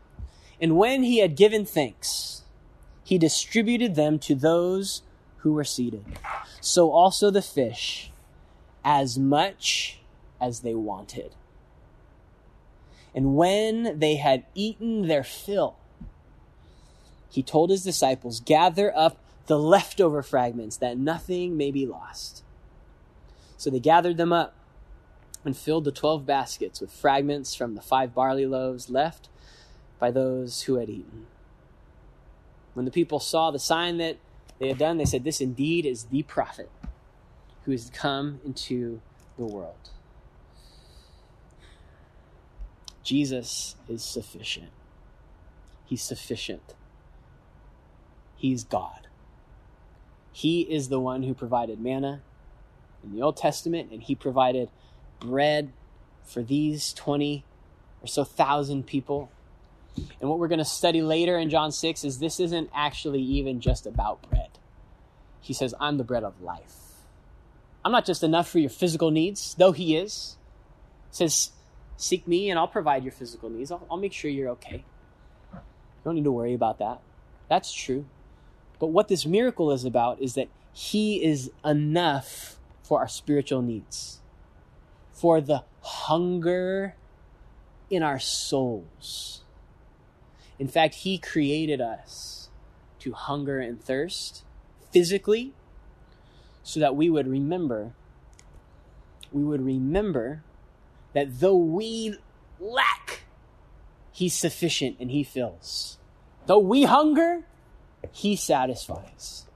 and 0.61 0.77
when 0.77 1.03
he 1.03 1.19
had 1.19 1.35
given 1.35 1.65
thanks, 1.65 2.43
he 3.03 3.19
distributed 3.19 3.97
them 3.97 4.19
to 4.21 4.37
those 4.37 5.03
who 5.45 5.53
were 5.53 5.63
seated. 5.63 6.03
So 6.63 6.91
also 6.91 7.31
the 7.31 7.43
fish, 7.43 8.11
as 8.83 9.19
much 9.19 10.01
as 10.41 10.61
they 10.61 10.75
wanted. 10.75 11.35
And 13.15 13.37
when 13.37 13.99
they 13.99 14.17
had 14.17 14.45
eaten 14.55 15.07
their 15.07 15.23
fill, 15.23 15.77
he 17.31 17.43
told 17.43 17.69
his 17.69 17.85
disciples, 17.85 18.41
Gather 18.41 18.91
up 18.97 19.19
the 19.45 19.59
leftover 19.59 20.23
fragments, 20.23 20.79
that 20.79 20.97
nothing 20.97 21.59
may 21.59 21.71
be 21.71 21.85
lost. 21.85 22.43
So 23.59 23.69
they 23.69 23.81
gathered 23.81 24.17
them 24.17 24.33
up 24.33 24.55
and 25.45 25.55
filled 25.55 25.85
the 25.85 25.93
twelve 25.93 26.25
baskets 26.25 26.81
with 26.81 26.91
fragments 26.91 27.55
from 27.55 27.75
the 27.75 27.83
five 27.83 28.15
barley 28.15 28.47
loaves 28.47 28.89
left 28.89 29.29
by 29.99 30.11
those 30.11 30.63
who 30.63 30.77
had 30.77 30.89
eaten. 30.89 31.27
When 32.73 32.87
the 32.87 32.91
people 32.91 33.21
saw 33.21 33.51
the 33.51 33.59
sign 33.59 33.99
that 33.99 34.17
they 34.59 34.69
had 34.69 34.79
done, 34.79 34.99
they 34.99 35.05
said, 35.05 35.25
This 35.25 35.41
indeed 35.41 35.85
is 35.87 36.05
the 36.05 36.23
prophet 36.23 36.71
who 37.65 37.73
has 37.73 37.91
come 37.91 38.41
into 38.45 39.01
the 39.37 39.45
world. 39.45 39.91
Jesus 43.03 43.77
is 43.89 44.03
sufficient. 44.03 44.71
He's 45.85 46.03
sufficient. 46.03 46.75
He's 48.37 48.65
God. 48.65 49.09
He 50.33 50.63
is 50.63 50.89
the 50.89 51.01
one 51.01 51.23
who 51.23 51.35
provided 51.35 51.81
manna. 51.81 52.23
in 53.03 53.15
the 53.15 53.23
Old 53.23 53.37
Testament, 53.37 53.91
and 53.93 54.03
he 54.03 54.15
provided 54.15 54.71
bread 55.21 55.73
for 56.25 56.43
these 56.43 56.93
20 56.95 57.45
or 58.03 58.07
so 58.07 58.25
thousand 58.25 58.87
people. 58.87 59.31
And 59.97 60.29
what 60.29 60.39
we're 60.39 60.49
going 60.49 60.59
to 60.59 60.65
study 60.65 61.03
later 61.03 61.39
in 61.39 61.51
John 61.51 61.71
6 61.71 62.05
is 62.05 62.19
this 62.19 62.41
isn't 62.41 62.71
actually 62.75 63.23
even 63.23 63.61
just 63.61 63.87
about 63.87 64.29
bread. 64.29 64.51
He 65.41 65.53
says, 65.53 65.75
I'm 65.79 65.99
the 65.99 66.05
bread 66.05 66.25
of 66.25 66.41
life. 66.41 66.77
I'm 67.85 67.93
not 67.93 68.07
just 68.07 68.23
enough 68.23 68.49
for 68.49 68.59
your 68.59 68.71
physical 68.71 69.11
needs, 69.11 69.55
though 69.59 69.73
he 69.73 69.97
is. 69.97 70.37
He 71.11 71.17
says, 71.17 71.51
Seek 71.97 72.27
me 72.27 72.51
and 72.51 72.59
I'll 72.59 72.67
provide 72.67 73.05
your 73.05 73.13
physical 73.13 73.51
needs. 73.51 73.71
I'll, 73.71 73.87
I'll 73.91 73.99
make 73.99 74.13
sure 74.13 74.31
you're 74.31 74.51
okay. 74.51 74.85
You 75.53 75.61
don't 76.05 76.17
need 76.17 76.25
to 76.25 76.33
worry 76.33 76.55
about 76.55 76.79
that. 76.79 77.01
That's 77.49 77.73
true. 77.73 78.07
But 78.81 78.89
what 78.89 79.09
this 79.09 79.25
miracle 79.25 79.71
is 79.71 79.85
about 79.85 80.21
is 80.21 80.35
that 80.35 80.49
he 80.73 81.23
is 81.23 81.53
enough 81.65 82.59
for 82.83 82.99
our 82.99 83.09
spiritual 83.09 83.63
needs, 83.63 84.21
for 85.13 85.41
the 85.41 85.63
hunger 85.83 86.97
in 87.89 88.03
our 88.03 88.19
souls. 88.19 89.44
In 90.59 90.69
fact, 90.69 90.97
he 90.97 91.19
created 91.19 91.81
us 91.81 92.49
to 93.01 93.13
hunger 93.13 93.59
and 93.59 93.83
thirst 93.83 94.45
physically 94.93 95.53
so 96.63 96.81
that 96.81 96.97
we 96.97 97.11
would 97.11 97.27
remember 97.27 97.93
we 99.33 99.43
would 99.43 99.61
remember 99.61 100.45
that 101.13 101.41
though 101.41 101.57
we 101.57 102.17
lack 102.61 103.25
he's 104.13 104.33
sufficient 104.33 104.97
and 105.01 105.11
he 105.11 105.25
fills. 105.25 105.99
Though 106.47 106.61
we 106.61 106.85
hunger 106.85 107.43
he 108.13 108.37
satisfies. 108.37 109.47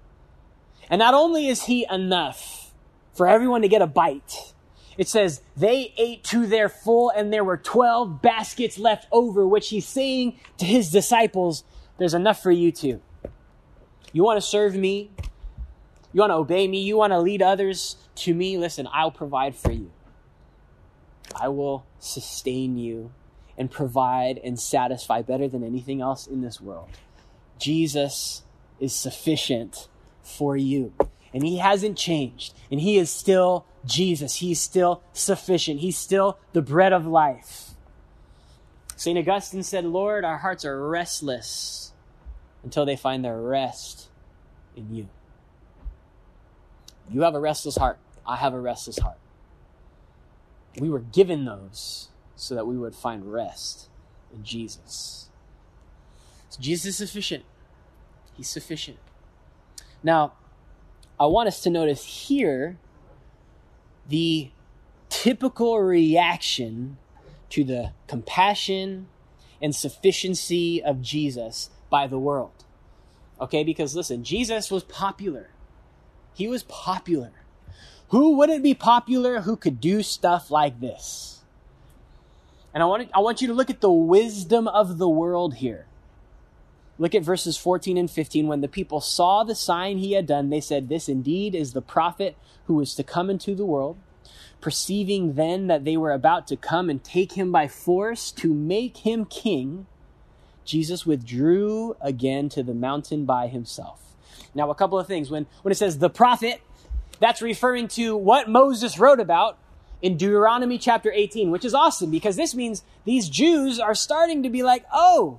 And 0.90 0.98
not 0.98 1.14
only 1.14 1.46
is 1.46 1.64
he 1.64 1.86
enough 1.90 2.72
for 3.14 3.28
everyone 3.28 3.62
to 3.62 3.68
get 3.68 3.82
a 3.82 3.86
bite 3.86 4.52
it 4.98 5.08
says 5.08 5.40
they 5.56 5.94
ate 5.96 6.22
to 6.24 6.46
their 6.46 6.68
full 6.68 7.08
and 7.08 7.32
there 7.32 7.44
were 7.44 7.56
12 7.56 8.20
baskets 8.20 8.78
left 8.78 9.06
over 9.10 9.46
which 9.46 9.70
he's 9.70 9.86
saying 9.86 10.38
to 10.58 10.66
his 10.66 10.90
disciples 10.90 11.64
there's 11.96 12.14
enough 12.14 12.42
for 12.42 12.50
you 12.50 12.70
too 12.70 13.00
you 14.12 14.22
want 14.22 14.36
to 14.36 14.46
serve 14.46 14.74
me 14.74 15.10
you 16.12 16.20
want 16.20 16.30
to 16.30 16.36
obey 16.36 16.66
me? 16.66 16.80
You 16.80 16.96
want 16.96 17.12
to 17.12 17.20
lead 17.20 17.42
others 17.42 17.96
to 18.16 18.34
me? 18.34 18.56
Listen, 18.56 18.88
I'll 18.92 19.10
provide 19.10 19.54
for 19.54 19.72
you. 19.72 19.90
I 21.36 21.48
will 21.48 21.84
sustain 21.98 22.78
you 22.78 23.12
and 23.58 23.70
provide 23.70 24.38
and 24.42 24.58
satisfy 24.58 25.22
better 25.22 25.48
than 25.48 25.62
anything 25.62 26.00
else 26.00 26.26
in 26.26 26.40
this 26.40 26.60
world. 26.60 26.88
Jesus 27.58 28.42
is 28.80 28.94
sufficient 28.94 29.88
for 30.22 30.56
you. 30.56 30.92
And 31.34 31.44
he 31.44 31.58
hasn't 31.58 31.98
changed. 31.98 32.54
And 32.70 32.80
he 32.80 32.96
is 32.96 33.10
still 33.10 33.66
Jesus. 33.88 34.36
He's 34.36 34.60
still 34.60 35.02
sufficient. 35.12 35.80
He's 35.80 35.98
still 35.98 36.38
the 36.52 36.62
bread 36.62 36.92
of 36.92 37.06
life. 37.06 37.70
St. 38.96 39.18
Augustine 39.18 39.62
said, 39.62 39.84
Lord, 39.84 40.24
our 40.24 40.38
hearts 40.38 40.64
are 40.64 40.88
restless 40.88 41.92
until 42.62 42.84
they 42.84 42.96
find 42.96 43.24
their 43.24 43.40
rest 43.40 44.08
in 44.76 44.94
you. 44.94 45.08
You 47.10 47.22
have 47.22 47.34
a 47.34 47.40
restless 47.40 47.76
heart. 47.76 47.98
I 48.26 48.36
have 48.36 48.54
a 48.54 48.60
restless 48.60 48.98
heart. 48.98 49.18
We 50.78 50.90
were 50.90 51.00
given 51.00 51.44
those 51.44 52.08
so 52.36 52.54
that 52.54 52.66
we 52.66 52.76
would 52.76 52.94
find 52.94 53.32
rest 53.32 53.88
in 54.32 54.44
Jesus. 54.44 55.28
So 56.50 56.60
Jesus 56.60 56.86
is 56.86 56.96
sufficient. 56.96 57.44
He's 58.36 58.48
sufficient. 58.48 58.98
Now, 60.02 60.34
I 61.18 61.26
want 61.26 61.48
us 61.48 61.60
to 61.62 61.70
notice 61.70 62.28
here 62.28 62.78
the 64.08 64.50
typical 65.08 65.80
reaction 65.80 66.98
to 67.50 67.64
the 67.64 67.92
compassion 68.06 69.08
and 69.60 69.74
sufficiency 69.74 70.82
of 70.82 71.02
Jesus 71.02 71.70
by 71.90 72.06
the 72.06 72.18
world. 72.18 72.64
Okay, 73.40 73.64
because 73.64 73.94
listen, 73.94 74.24
Jesus 74.24 74.70
was 74.70 74.84
popular. 74.84 75.50
He 76.34 76.48
was 76.48 76.62
popular. 76.64 77.32
Who 78.08 78.36
wouldn't 78.36 78.62
be 78.62 78.74
popular 78.74 79.42
who 79.42 79.56
could 79.56 79.80
do 79.80 80.02
stuff 80.02 80.50
like 80.50 80.80
this? 80.80 81.40
And 82.72 82.82
I 82.82 82.86
want, 82.86 83.10
I 83.14 83.20
want 83.20 83.42
you 83.42 83.48
to 83.48 83.54
look 83.54 83.70
at 83.70 83.80
the 83.80 83.90
wisdom 83.90 84.68
of 84.68 84.98
the 84.98 85.08
world 85.08 85.56
here. 85.56 85.87
Look 86.98 87.14
at 87.14 87.22
verses 87.22 87.56
14 87.56 87.96
and 87.96 88.10
15. 88.10 88.48
When 88.48 88.60
the 88.60 88.68
people 88.68 89.00
saw 89.00 89.44
the 89.44 89.54
sign 89.54 89.98
he 89.98 90.12
had 90.12 90.26
done, 90.26 90.50
they 90.50 90.60
said, 90.60 90.88
This 90.88 91.08
indeed 91.08 91.54
is 91.54 91.72
the 91.72 91.82
prophet 91.82 92.36
who 92.66 92.74
was 92.74 92.94
to 92.96 93.04
come 93.04 93.30
into 93.30 93.54
the 93.54 93.64
world. 93.64 93.98
Perceiving 94.60 95.34
then 95.34 95.68
that 95.68 95.84
they 95.84 95.96
were 95.96 96.10
about 96.10 96.48
to 96.48 96.56
come 96.56 96.90
and 96.90 97.02
take 97.02 97.32
him 97.32 97.52
by 97.52 97.68
force 97.68 98.32
to 98.32 98.52
make 98.52 98.98
him 98.98 99.24
king, 99.24 99.86
Jesus 100.64 101.06
withdrew 101.06 101.96
again 102.00 102.48
to 102.50 102.64
the 102.64 102.74
mountain 102.74 103.24
by 103.24 103.46
himself. 103.46 104.16
Now, 104.54 104.68
a 104.70 104.74
couple 104.74 104.98
of 104.98 105.06
things. 105.06 105.30
When, 105.30 105.46
when 105.62 105.70
it 105.70 105.76
says 105.76 105.98
the 105.98 106.10
prophet, 106.10 106.60
that's 107.20 107.40
referring 107.40 107.88
to 107.88 108.16
what 108.16 108.48
Moses 108.48 108.98
wrote 108.98 109.20
about 109.20 109.58
in 110.02 110.16
Deuteronomy 110.16 110.78
chapter 110.78 111.12
18, 111.12 111.50
which 111.50 111.64
is 111.64 111.74
awesome 111.74 112.10
because 112.10 112.36
this 112.36 112.54
means 112.54 112.82
these 113.04 113.28
Jews 113.28 113.78
are 113.78 113.94
starting 113.94 114.42
to 114.42 114.50
be 114.50 114.62
like, 114.62 114.84
oh, 114.92 115.38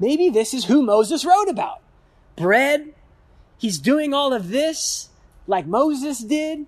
maybe 0.00 0.30
this 0.30 0.52
is 0.54 0.64
who 0.64 0.82
Moses 0.82 1.24
wrote 1.24 1.48
about. 1.48 1.80
Bread. 2.36 2.94
He's 3.58 3.78
doing 3.78 4.14
all 4.14 4.32
of 4.32 4.48
this 4.48 5.10
like 5.46 5.66
Moses 5.66 6.20
did. 6.20 6.66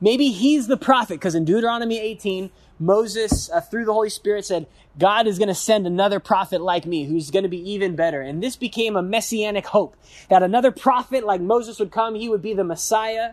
Maybe 0.00 0.30
he's 0.30 0.66
the 0.66 0.76
prophet 0.76 1.14
because 1.14 1.34
in 1.34 1.44
Deuteronomy 1.44 1.98
18, 1.98 2.50
Moses, 2.78 3.50
uh, 3.50 3.60
through 3.60 3.84
the 3.84 3.92
Holy 3.92 4.10
Spirit, 4.10 4.44
said, 4.44 4.66
God 4.98 5.26
is 5.26 5.38
going 5.38 5.48
to 5.48 5.54
send 5.54 5.86
another 5.86 6.20
prophet 6.20 6.60
like 6.60 6.86
me 6.86 7.04
who's 7.04 7.30
going 7.30 7.44
to 7.44 7.48
be 7.48 7.70
even 7.70 7.94
better. 7.94 8.20
And 8.20 8.42
this 8.42 8.56
became 8.56 8.96
a 8.96 9.02
messianic 9.02 9.66
hope 9.66 9.96
that 10.28 10.42
another 10.42 10.70
prophet 10.70 11.24
like 11.24 11.40
Moses 11.40 11.78
would 11.78 11.92
come. 11.92 12.14
He 12.14 12.28
would 12.28 12.42
be 12.42 12.54
the 12.54 12.64
Messiah 12.64 13.32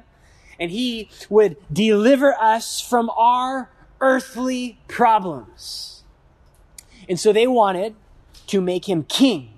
and 0.60 0.72
he 0.72 1.10
would 1.30 1.58
deliver 1.72 2.34
us 2.36 2.82
from 2.82 3.10
our 3.12 3.72
earthly 4.02 4.78
problems. 4.88 6.04
And 7.08 7.20
so 7.20 7.34
they 7.34 7.48
wanted 7.48 7.96
to 8.50 8.62
make 8.62 8.88
him 8.88 9.04
king. 9.04 9.54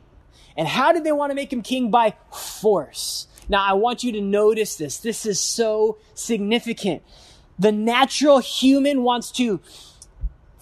And 0.55 0.67
how 0.67 0.91
did 0.91 1.03
they 1.03 1.11
want 1.11 1.31
to 1.31 1.35
make 1.35 1.51
him 1.51 1.61
king? 1.61 1.91
By 1.91 2.15
force. 2.33 3.27
Now, 3.49 3.63
I 3.63 3.73
want 3.73 4.03
you 4.03 4.11
to 4.13 4.21
notice 4.21 4.75
this. 4.75 4.97
This 4.97 5.25
is 5.25 5.39
so 5.39 5.97
significant. 6.13 7.03
The 7.57 7.71
natural 7.71 8.39
human 8.39 9.03
wants 9.03 9.31
to 9.33 9.59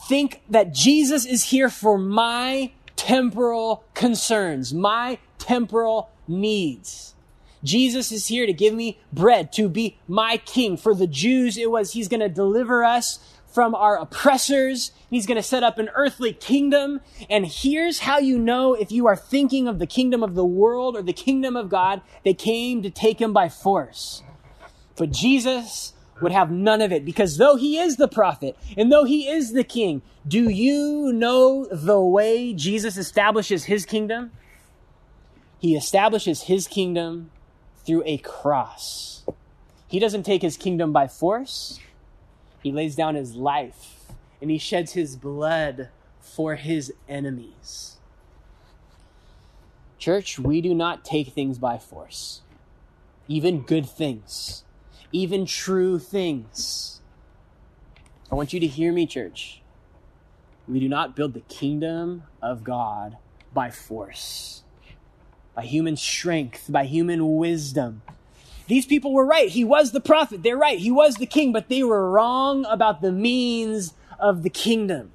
think 0.08 0.42
that 0.50 0.74
Jesus 0.74 1.26
is 1.26 1.46
here 1.46 1.70
for 1.70 1.98
my 1.98 2.72
temporal 2.96 3.84
concerns, 3.94 4.74
my 4.74 5.20
temporal 5.38 6.10
needs. 6.28 7.16
Jesus 7.64 8.12
is 8.12 8.28
here 8.28 8.46
to 8.46 8.54
give 8.54 8.74
me 8.74 9.00
bread, 9.12 9.52
to 9.54 9.68
be 9.68 9.98
my 10.08 10.38
king. 10.38 10.78
For 10.78 10.96
the 10.96 11.08
Jews, 11.08 11.58
it 11.58 11.70
was 11.70 11.94
he's 11.94 12.08
going 12.08 12.22
to 12.22 12.30
deliver 12.30 12.84
us 12.84 13.20
from 13.48 13.76
our 13.76 13.98
oppressors. 13.98 14.92
He's 15.10 15.26
going 15.26 15.38
to 15.38 15.44
set 15.44 15.64
up 15.64 15.78
an 15.78 15.90
earthly 15.96 16.34
kingdom. 16.34 17.02
And 17.30 17.46
here's 17.46 18.00
how 18.00 18.20
you 18.20 18.38
know 18.38 18.74
if 18.74 18.92
you 18.92 19.08
are 19.08 19.16
thinking 19.16 19.68
of 19.68 19.80
the 19.80 19.88
kingdom 19.88 20.24
of 20.24 20.36
the 20.36 20.46
world 20.46 20.96
or 20.96 21.02
the 21.02 21.14
kingdom 21.14 21.56
of 21.56 21.70
God, 21.70 22.02
they 22.24 22.34
came 22.34 22.82
to 22.84 22.90
take 22.90 23.20
him 23.20 23.34
by 23.34 23.50
force. 23.50 24.24
But 24.96 25.12
Jesus 25.12 25.94
would 26.22 26.32
have 26.32 26.52
none 26.52 26.82
of 26.82 26.92
it 26.92 27.06
because 27.06 27.38
though 27.38 27.56
he 27.56 27.78
is 27.78 27.96
the 27.96 28.08
prophet 28.08 28.58
and 28.78 28.92
though 28.92 29.06
he 29.06 29.28
is 29.28 29.54
the 29.54 29.64
king, 29.64 30.02
do 30.28 30.50
you 30.50 31.12
know 31.14 31.66
the 31.72 32.00
way 32.00 32.54
Jesus 32.54 32.98
establishes 32.98 33.66
his 33.66 33.86
kingdom? 33.86 34.32
He 35.60 35.76
establishes 35.76 36.44
his 36.44 36.68
kingdom 36.68 37.32
through 37.90 38.04
a 38.06 38.18
cross. 38.20 39.24
He 39.88 40.00
doesn't 40.00 40.24
take 40.24 40.42
his 40.42 40.58
kingdom 40.58 40.94
by 40.94 41.08
force. 41.08 41.80
He 42.62 42.72
lays 42.72 42.96
down 42.96 43.16
his 43.16 43.36
life 43.36 44.12
and 44.42 44.52
he 44.52 44.58
sheds 44.58 44.94
his 44.94 45.16
blood 45.16 45.90
for 46.22 46.56
his 46.56 46.94
enemies. 47.08 47.98
Church, 49.98 50.38
we 50.40 50.62
do 50.62 50.74
not 50.74 51.04
take 51.04 51.30
things 51.30 51.58
by 51.58 51.78
force, 51.78 52.42
even 53.28 53.62
good 53.62 53.90
things 53.90 54.64
even 55.12 55.46
true 55.46 56.00
things. 56.00 57.02
I 58.32 58.36
want 58.36 58.54
you 58.54 58.60
to 58.60 58.68
hear 58.68 58.92
me, 58.92 59.08
church. 59.08 59.62
We 60.68 60.80
do 60.80 60.88
not 60.88 61.16
build 61.16 61.34
the 61.34 61.40
kingdom 61.42 62.24
of 62.42 62.64
God 62.64 63.18
by 63.54 63.72
force, 63.72 64.64
by 65.60 65.66
human 65.66 65.98
strength, 65.98 66.72
by 66.72 66.86
human 66.86 67.36
wisdom. 67.36 68.02
These 68.68 68.86
people 68.86 69.12
were 69.12 69.26
right. 69.26 69.50
He 69.50 69.66
was 69.66 69.92
the 69.92 70.00
prophet. 70.00 70.42
They're 70.42 70.56
right. 70.56 70.80
He 70.80 70.90
was 70.90 71.16
the 71.16 71.26
king, 71.26 71.52
but 71.52 71.68
they 71.68 71.84
were 71.84 72.10
wrong 72.10 72.66
about 72.70 73.02
the 73.02 73.12
means 73.12 73.94
of 74.18 74.44
the 74.44 74.50
kingdom. 74.50 75.12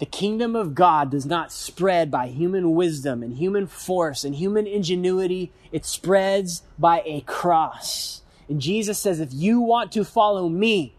The 0.00 0.06
kingdom 0.06 0.56
of 0.56 0.74
God 0.74 1.12
does 1.12 1.24
not 1.24 1.52
spread 1.52 2.10
by 2.10 2.26
human 2.26 2.74
wisdom 2.74 3.22
and 3.22 3.36
human 3.36 3.68
force 3.68 4.24
and 4.24 4.34
human 4.34 4.66
ingenuity. 4.66 5.52
It 5.70 5.86
spreads 5.86 6.64
by 6.76 7.04
a 7.06 7.20
cross 7.20 8.22
And 8.48 8.60
Jesus 8.60 8.98
says, 8.98 9.20
if 9.20 9.32
you 9.32 9.60
want 9.60 9.92
to 9.92 10.04
follow 10.04 10.48
me, 10.48 10.94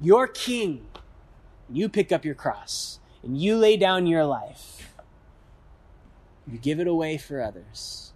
your 0.00 0.26
king, 0.26 0.86
you 1.70 1.88
pick 1.88 2.12
up 2.12 2.24
your 2.24 2.34
cross 2.34 2.98
and 3.22 3.40
you 3.40 3.56
lay 3.56 3.76
down 3.76 4.06
your 4.06 4.26
life. 4.26 4.92
You 6.50 6.58
give 6.58 6.80
it 6.80 6.86
away 6.86 7.16
for 7.16 7.40
others. 7.40 8.12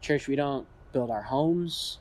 Church, 0.00 0.28
we 0.28 0.36
don't 0.36 0.66
build 0.92 1.10
our 1.10 1.22
homes 1.22 1.98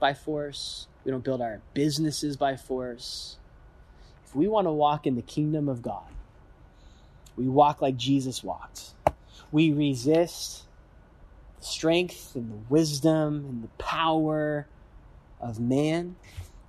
by 0.00 0.14
force. 0.14 0.88
We 1.04 1.10
don't 1.10 1.24
build 1.24 1.40
our 1.40 1.60
businesses 1.74 2.36
by 2.36 2.56
force. 2.56 3.36
If 4.26 4.34
we 4.34 4.48
want 4.48 4.66
to 4.66 4.72
walk 4.72 5.06
in 5.06 5.14
the 5.14 5.22
kingdom 5.22 5.68
of 5.68 5.82
God, 5.82 6.08
we 7.36 7.46
walk 7.46 7.80
like 7.80 7.96
Jesus 7.96 8.42
walked. 8.42 8.90
We 9.52 9.72
resist 9.72 10.64
the 11.60 11.64
strength 11.64 12.34
and 12.34 12.50
the 12.50 12.58
wisdom 12.68 13.46
and 13.48 13.62
the 13.62 13.82
power 13.82 14.66
of 15.40 15.60
man. 15.60 16.16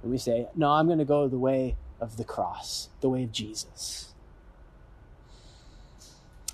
And 0.01 0.11
we 0.11 0.17
say, 0.17 0.47
No, 0.55 0.71
I'm 0.71 0.85
going 0.85 0.99
to 0.99 1.05
go 1.05 1.27
the 1.27 1.39
way 1.39 1.75
of 1.99 2.17
the 2.17 2.23
cross, 2.23 2.89
the 3.01 3.09
way 3.09 3.23
of 3.23 3.31
Jesus. 3.31 4.13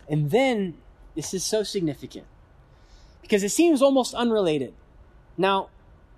And 0.09 0.31
then 0.31 0.75
this 1.15 1.33
is 1.33 1.43
so 1.43 1.63
significant 1.63 2.25
because 3.21 3.43
it 3.43 3.49
seems 3.49 3.81
almost 3.81 4.13
unrelated. 4.13 4.73
Now, 5.37 5.69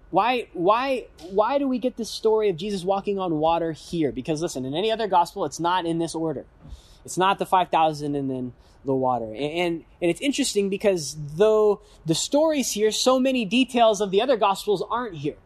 why 0.09 0.47
why 0.53 1.07
why 1.29 1.57
do 1.57 1.67
we 1.67 1.79
get 1.79 1.97
this 1.97 2.09
story 2.09 2.49
of 2.49 2.57
Jesus 2.57 2.83
walking 2.83 3.19
on 3.19 3.39
water 3.39 3.71
here? 3.71 4.11
Because 4.11 4.41
listen, 4.41 4.65
in 4.65 4.73
any 4.73 4.91
other 4.91 5.07
gospel 5.07 5.45
it's 5.45 5.59
not 5.59 5.85
in 5.85 5.99
this 5.99 6.15
order. 6.15 6.45
It's 7.05 7.17
not 7.17 7.39
the 7.39 7.45
5000 7.45 8.15
and 8.15 8.29
then 8.29 8.53
the 8.83 8.95
water. 8.95 9.25
And, 9.25 9.35
and, 9.35 9.85
and 10.01 10.11
it's 10.11 10.21
interesting 10.21 10.69
because 10.69 11.15
though 11.35 11.81
the 12.05 12.15
stories 12.15 12.71
here, 12.71 12.91
so 12.91 13.19
many 13.19 13.45
details 13.45 14.01
of 14.01 14.11
the 14.11 14.21
other 14.21 14.35
gospels 14.35 14.83
aren't 14.89 15.15
here. 15.15 15.37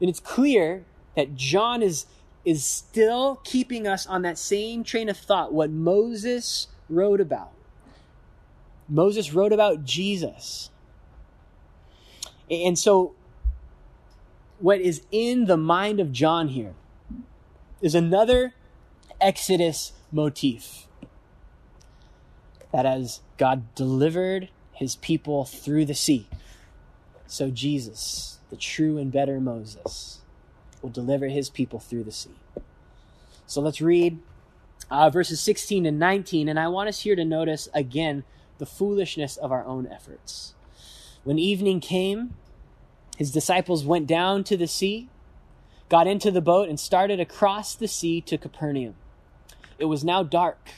And 0.00 0.08
it's 0.08 0.20
clear 0.20 0.84
that 1.16 1.34
John 1.34 1.82
is, 1.82 2.06
is 2.44 2.64
still 2.64 3.40
keeping 3.42 3.86
us 3.86 4.06
on 4.06 4.22
that 4.22 4.38
same 4.38 4.84
train 4.84 5.08
of 5.08 5.16
thought, 5.16 5.52
what 5.52 5.70
Moses 5.70 6.68
wrote 6.88 7.20
about. 7.20 7.52
Moses 8.88 9.34
wrote 9.34 9.52
about 9.52 9.84
Jesus. 9.84 10.70
And 12.50 12.78
so, 12.78 13.14
what 14.58 14.80
is 14.80 15.02
in 15.10 15.44
the 15.44 15.56
mind 15.56 16.00
of 16.00 16.12
John 16.12 16.48
here 16.48 16.74
is 17.80 17.94
another 17.94 18.54
Exodus 19.20 19.92
motif. 20.10 20.86
That 22.72 22.86
as 22.86 23.20
God 23.36 23.74
delivered 23.74 24.48
his 24.72 24.96
people 24.96 25.44
through 25.44 25.84
the 25.86 25.94
sea, 25.94 26.26
so 27.26 27.50
Jesus, 27.50 28.38
the 28.50 28.56
true 28.56 28.98
and 28.98 29.12
better 29.12 29.40
Moses, 29.40 30.20
will 30.80 30.90
deliver 30.90 31.28
his 31.28 31.50
people 31.50 31.78
through 31.78 32.04
the 32.04 32.12
sea. 32.12 32.36
So 33.46 33.60
let's 33.60 33.80
read 33.80 34.18
uh, 34.90 35.10
verses 35.10 35.40
16 35.40 35.86
and 35.86 35.98
19, 35.98 36.48
and 36.48 36.58
I 36.58 36.68
want 36.68 36.88
us 36.88 37.00
here 37.00 37.16
to 37.16 37.24
notice 37.24 37.68
again 37.74 38.24
the 38.58 38.66
foolishness 38.66 39.36
of 39.36 39.52
our 39.52 39.64
own 39.64 39.86
efforts. 39.86 40.54
When 41.24 41.38
evening 41.38 41.80
came, 41.80 42.34
his 43.16 43.30
disciples 43.30 43.84
went 43.84 44.06
down 44.06 44.44
to 44.44 44.56
the 44.56 44.66
sea, 44.66 45.08
got 45.88 46.06
into 46.06 46.30
the 46.30 46.40
boat, 46.40 46.68
and 46.68 46.78
started 46.78 47.20
across 47.20 47.74
the 47.74 47.88
sea 47.88 48.20
to 48.22 48.38
Capernaum. 48.38 48.94
It 49.78 49.86
was 49.86 50.04
now 50.04 50.22
dark, 50.22 50.70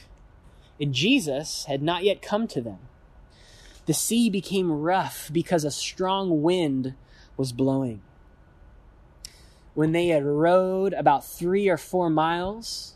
and 0.79 0.93
Jesus 0.93 1.65
had 1.65 1.81
not 1.81 2.03
yet 2.03 2.21
come 2.21 2.47
to 2.49 2.61
them. 2.61 2.79
The 3.85 3.93
sea 3.93 4.29
became 4.29 4.71
rough 4.71 5.29
because 5.31 5.63
a 5.63 5.71
strong 5.71 6.41
wind 6.41 6.93
was 7.37 7.51
blowing. 7.51 8.01
When 9.73 9.91
they 9.91 10.07
had 10.07 10.25
rowed 10.25 10.93
about 10.93 11.25
three 11.25 11.67
or 11.67 11.77
four 11.77 12.09
miles, 12.09 12.95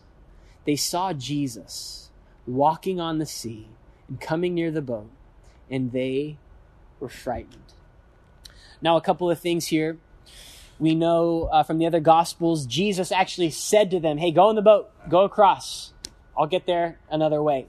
they 0.66 0.76
saw 0.76 1.14
Jesus 1.14 2.10
walking 2.46 3.00
on 3.00 3.18
the 3.18 3.26
sea 3.26 3.68
and 4.08 4.20
coming 4.20 4.54
near 4.54 4.72
the 4.72 4.82
boat, 4.82 5.10
and 5.70 5.92
they 5.92 6.38
were 7.00 7.10
frightened. 7.10 7.74
Now, 8.82 8.98
a 8.98 9.02
couple 9.02 9.30
of 9.32 9.40
things 9.40 9.68
here. 9.68 9.98
We 10.78 10.94
know 10.94 11.50
uh, 11.52 11.64
from 11.64 11.78
the 11.78 11.86
other 11.86 12.02
Gospels, 12.02 12.66
Jesus 12.66 13.12
actually 13.12 13.50
said 13.50 13.90
to 13.92 14.00
them, 14.00 14.18
Hey, 14.18 14.32
go 14.32 14.50
in 14.50 14.56
the 14.58 14.62
boat, 14.62 14.92
go 15.10 15.24
across. 15.24 15.94
I'll 16.38 16.48
get 16.48 16.66
there 16.66 17.00
another 17.10 17.42
way. 17.42 17.68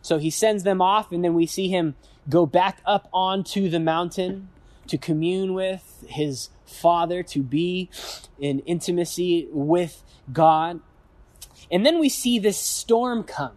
So 0.00 0.18
he 0.18 0.30
sends 0.30 0.62
them 0.62 0.80
off, 0.80 1.10
and 1.10 1.24
then 1.24 1.34
we 1.34 1.46
see 1.46 1.68
him 1.68 1.96
go 2.28 2.46
back 2.46 2.80
up 2.86 3.08
onto 3.12 3.68
the 3.68 3.80
mountain 3.80 4.48
to 4.86 4.96
commune 4.96 5.54
with 5.54 6.04
his 6.06 6.50
Father, 6.64 7.22
to 7.24 7.42
be 7.42 7.90
in 8.38 8.60
intimacy 8.60 9.48
with 9.50 10.02
God. 10.32 10.80
And 11.70 11.84
then 11.84 11.98
we 11.98 12.08
see 12.08 12.38
this 12.38 12.58
storm 12.58 13.22
come 13.22 13.52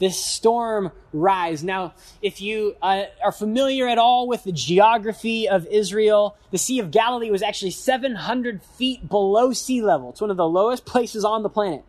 this 0.00 0.22
storm 0.22 0.90
rise. 1.12 1.62
Now, 1.62 1.94
if 2.20 2.40
you 2.40 2.74
uh, 2.82 3.04
are 3.22 3.32
familiar 3.32 3.86
at 3.86 3.98
all 3.98 4.26
with 4.26 4.44
the 4.44 4.50
geography 4.50 5.48
of 5.48 5.66
Israel, 5.66 6.36
the 6.50 6.58
Sea 6.58 6.80
of 6.80 6.90
Galilee 6.90 7.30
was 7.30 7.42
actually 7.42 7.70
700 7.70 8.62
feet 8.62 9.08
below 9.08 9.52
sea 9.52 9.82
level. 9.82 10.10
It's 10.10 10.20
one 10.20 10.30
of 10.30 10.36
the 10.36 10.48
lowest 10.48 10.84
places 10.86 11.24
on 11.24 11.44
the 11.44 11.50
planet. 11.50 11.84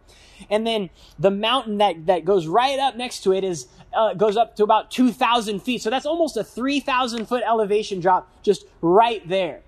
And 0.50 0.68
then 0.68 0.90
the 1.18 1.32
mountain 1.32 1.78
that, 1.78 2.08
that 2.08 2.26
goes 2.26 2.48
right 2.48 2.78
up 2.80 2.96
next 2.96 3.22
to 3.22 3.34
it 3.34 3.44
is 3.44 3.68
uh, 3.94 4.14
goes 4.14 4.38
up 4.38 4.56
to 4.56 4.64
about 4.64 4.90
2,000 4.92 5.60
feet. 5.62 5.82
So 5.82 5.90
that's 5.90 6.06
almost 6.06 6.36
a 6.36 6.44
3,000 6.44 7.26
foot 7.28 7.44
elevation 7.46 8.00
drop 8.00 8.32
just 8.42 8.66
right 8.82 9.26
there. 9.28 9.62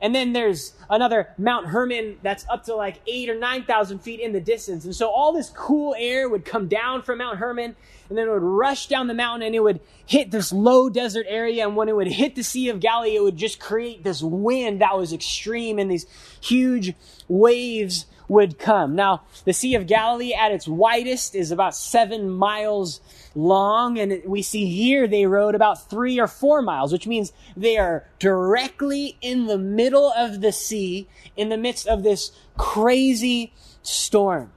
And 0.00 0.14
then 0.14 0.32
there's 0.32 0.74
another 0.88 1.30
Mount 1.38 1.66
Hermon 1.66 2.18
that's 2.22 2.46
up 2.48 2.64
to 2.64 2.74
like 2.74 3.00
eight 3.06 3.28
or 3.28 3.38
9,000 3.38 3.98
feet 3.98 4.20
in 4.20 4.32
the 4.32 4.40
distance. 4.40 4.84
And 4.84 4.94
so 4.94 5.10
all 5.10 5.32
this 5.32 5.50
cool 5.50 5.94
air 5.98 6.28
would 6.28 6.44
come 6.44 6.68
down 6.68 7.02
from 7.02 7.18
Mount 7.18 7.38
Hermon 7.38 7.74
and 8.08 8.16
then 8.16 8.28
it 8.28 8.30
would 8.30 8.42
rush 8.42 8.86
down 8.86 9.06
the 9.06 9.14
mountain 9.14 9.46
and 9.46 9.54
it 9.54 9.62
would 9.62 9.80
hit 10.06 10.30
this 10.30 10.52
low 10.52 10.88
desert 10.88 11.26
area. 11.28 11.66
And 11.66 11.76
when 11.76 11.88
it 11.88 11.96
would 11.96 12.08
hit 12.08 12.36
the 12.36 12.42
Sea 12.42 12.68
of 12.68 12.80
Galilee, 12.80 13.16
it 13.16 13.22
would 13.22 13.36
just 13.36 13.58
create 13.58 14.04
this 14.04 14.22
wind 14.22 14.80
that 14.80 14.96
was 14.96 15.12
extreme 15.12 15.78
and 15.78 15.90
these 15.90 16.06
huge 16.40 16.94
waves 17.26 18.06
would 18.28 18.58
come. 18.58 18.94
Now, 18.94 19.22
the 19.44 19.52
Sea 19.52 19.74
of 19.74 19.86
Galilee 19.86 20.34
at 20.34 20.52
its 20.52 20.68
widest 20.68 21.34
is 21.34 21.50
about 21.50 21.74
seven 21.74 22.30
miles 22.30 23.00
long, 23.38 23.98
and 23.98 24.20
we 24.26 24.42
see 24.42 24.66
here 24.66 25.06
they 25.06 25.24
rowed 25.24 25.54
about 25.54 25.88
three 25.88 26.18
or 26.18 26.26
four 26.26 26.60
miles, 26.60 26.92
which 26.92 27.06
means 27.06 27.32
they 27.56 27.78
are 27.78 28.04
directly 28.18 29.16
in 29.20 29.46
the 29.46 29.56
middle 29.56 30.10
of 30.10 30.40
the 30.40 30.50
sea 30.50 31.06
in 31.36 31.48
the 31.48 31.56
midst 31.56 31.86
of 31.86 32.02
this 32.02 32.32
crazy 32.56 33.52
storm. 33.82 34.52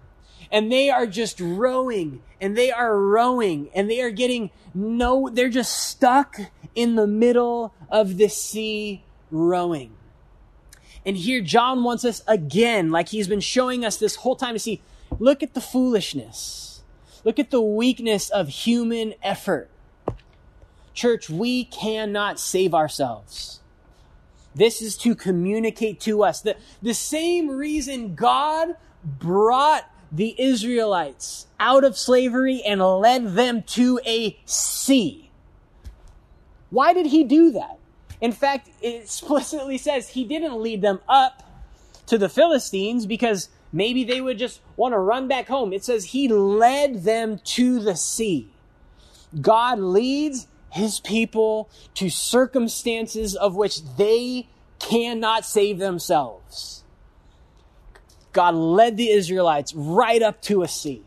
And 0.51 0.71
they 0.71 0.89
are 0.89 1.05
just 1.05 1.39
rowing 1.39 2.23
and 2.41 2.57
they 2.57 2.71
are 2.71 2.99
rowing 2.99 3.69
and 3.75 3.89
they 3.89 4.01
are 4.01 4.09
getting 4.09 4.49
no, 4.73 5.29
they're 5.29 5.49
just 5.49 5.89
stuck 5.89 6.37
in 6.73 6.95
the 6.95 7.07
middle 7.07 7.73
of 7.89 8.17
the 8.17 8.29
sea 8.29 9.03
rowing. 9.29 9.91
And 11.05 11.15
here 11.17 11.41
John 11.41 11.83
wants 11.83 12.03
us 12.03 12.23
again, 12.27 12.89
like 12.89 13.09
he's 13.09 13.27
been 13.27 13.39
showing 13.41 13.85
us 13.85 13.97
this 13.97 14.17
whole 14.17 14.35
time 14.35 14.55
to 14.55 14.59
see, 14.59 14.81
look 15.19 15.43
at 15.43 15.53
the 15.53 15.61
foolishness. 15.61 16.70
Look 17.23 17.39
at 17.39 17.51
the 17.51 17.61
weakness 17.61 18.29
of 18.29 18.49
human 18.49 19.13
effort. 19.21 19.69
Church, 20.93 21.29
we 21.29 21.65
cannot 21.65 22.39
save 22.39 22.73
ourselves. 22.73 23.59
This 24.53 24.81
is 24.81 24.97
to 24.97 25.15
communicate 25.15 25.99
to 26.01 26.23
us 26.23 26.41
that 26.41 26.59
the 26.81 26.93
same 26.93 27.49
reason 27.49 28.15
God 28.15 28.75
brought 29.03 29.89
the 30.11 30.35
Israelites 30.37 31.47
out 31.59 31.83
of 31.83 31.97
slavery 31.97 32.61
and 32.61 32.81
led 32.81 33.33
them 33.35 33.63
to 33.63 33.99
a 34.05 34.37
sea. 34.45 35.31
Why 36.69 36.93
did 36.93 37.07
he 37.07 37.23
do 37.23 37.51
that? 37.51 37.77
In 38.19 38.31
fact, 38.31 38.69
it 38.81 39.03
explicitly 39.03 39.77
says 39.77 40.09
he 40.09 40.25
didn't 40.25 40.61
lead 40.61 40.81
them 40.81 40.99
up 41.07 41.43
to 42.07 42.17
the 42.17 42.29
Philistines 42.29 43.05
because 43.05 43.49
maybe 43.71 44.03
they 44.03 44.21
would 44.21 44.37
just 44.37 44.61
want 44.75 44.93
to 44.93 44.99
run 44.99 45.27
back 45.27 45.47
home. 45.47 45.73
It 45.73 45.83
says 45.83 46.05
he 46.05 46.27
led 46.27 47.03
them 47.03 47.39
to 47.43 47.79
the 47.79 47.95
sea. 47.95 48.49
God 49.39 49.79
leads 49.79 50.47
his 50.71 50.99
people 50.99 51.69
to 51.95 52.09
circumstances 52.09 53.35
of 53.35 53.55
which 53.55 53.83
they 53.97 54.47
cannot 54.79 55.45
save 55.45 55.79
themselves. 55.79 56.83
God 58.33 58.55
led 58.55 58.97
the 58.97 59.09
Israelites 59.09 59.73
right 59.73 60.21
up 60.21 60.41
to 60.43 60.61
a 60.61 60.67
sea, 60.67 61.03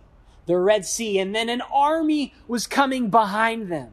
the 0.47 0.59
Red 0.59 0.85
Sea, 0.85 1.19
and 1.19 1.35
then 1.35 1.49
an 1.49 1.63
army 1.73 2.35
was 2.47 2.67
coming 2.67 3.09
behind 3.09 3.73
them. 3.73 3.93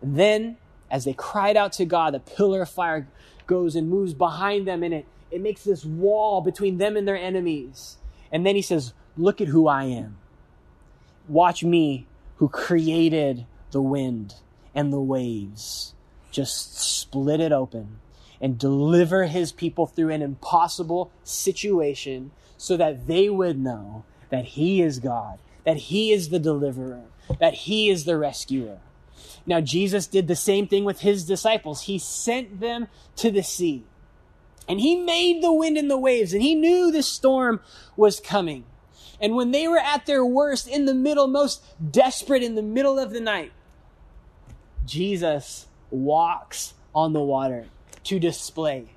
And 0.00 0.16
then 0.16 0.56
as 0.90 1.04
they 1.04 1.12
cried 1.12 1.56
out 1.56 1.72
to 1.74 1.84
God, 1.84 2.14
the 2.14 2.20
pillar 2.20 2.62
of 2.62 2.70
fire 2.70 3.06
goes 3.46 3.76
and 3.76 3.90
moves 3.90 4.14
behind 4.14 4.66
them, 4.66 4.82
and 4.82 4.94
it, 4.94 5.06
it 5.34 5.40
makes 5.42 5.64
this 5.64 5.84
wall 5.84 6.40
between 6.40 6.78
them 6.78 6.96
and 6.96 7.08
their 7.08 7.16
enemies. 7.16 7.98
And 8.30 8.46
then 8.46 8.54
he 8.54 8.62
says, 8.62 8.94
Look 9.16 9.40
at 9.40 9.48
who 9.48 9.66
I 9.66 9.84
am. 9.84 10.16
Watch 11.28 11.64
me 11.64 12.06
who 12.36 12.48
created 12.48 13.46
the 13.72 13.82
wind 13.82 14.34
and 14.74 14.92
the 14.92 15.00
waves. 15.00 15.94
Just 16.30 16.78
split 16.78 17.40
it 17.40 17.52
open. 17.52 17.98
and 18.40 18.58
deliver 18.58 19.24
his 19.24 19.52
people 19.52 19.86
through 19.86 20.10
an 20.10 20.20
impossible 20.20 21.10
situation 21.22 22.30
so 22.58 22.76
that 22.76 23.06
they 23.06 23.28
would 23.30 23.58
know 23.58 24.04
that 24.28 24.44
he 24.44 24.82
is 24.82 24.98
God, 24.98 25.38
that 25.64 25.76
he 25.76 26.12
is 26.12 26.28
the 26.28 26.38
deliverer, 26.38 27.04
that 27.40 27.54
he 27.54 27.88
is 27.88 28.04
the 28.04 28.18
rescuer. 28.18 28.80
Now, 29.46 29.60
Jesus 29.60 30.06
did 30.06 30.28
the 30.28 30.36
same 30.36 30.66
thing 30.66 30.84
with 30.84 31.00
his 31.00 31.24
disciples. 31.24 31.82
He 31.82 31.98
sent 31.98 32.60
them 32.60 32.88
to 33.16 33.30
the 33.30 33.42
sea. 33.42 33.84
And 34.68 34.80
he 34.80 34.96
made 34.96 35.42
the 35.42 35.52
wind 35.52 35.76
and 35.76 35.90
the 35.90 35.98
waves, 35.98 36.32
and 36.32 36.42
he 36.42 36.54
knew 36.54 36.90
the 36.90 37.02
storm 37.02 37.60
was 37.96 38.20
coming. 38.20 38.64
And 39.20 39.36
when 39.36 39.50
they 39.50 39.68
were 39.68 39.78
at 39.78 40.06
their 40.06 40.24
worst, 40.24 40.66
in 40.66 40.86
the 40.86 40.94
middle, 40.94 41.26
most 41.26 41.62
desperate, 41.92 42.42
in 42.42 42.54
the 42.54 42.62
middle 42.62 42.98
of 42.98 43.10
the 43.10 43.20
night, 43.20 43.52
Jesus 44.86 45.66
walks 45.90 46.74
on 46.94 47.12
the 47.12 47.20
water 47.20 47.66
to 48.04 48.18
display, 48.18 48.88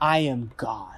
I 0.00 0.20
am 0.20 0.52
God. 0.56 0.96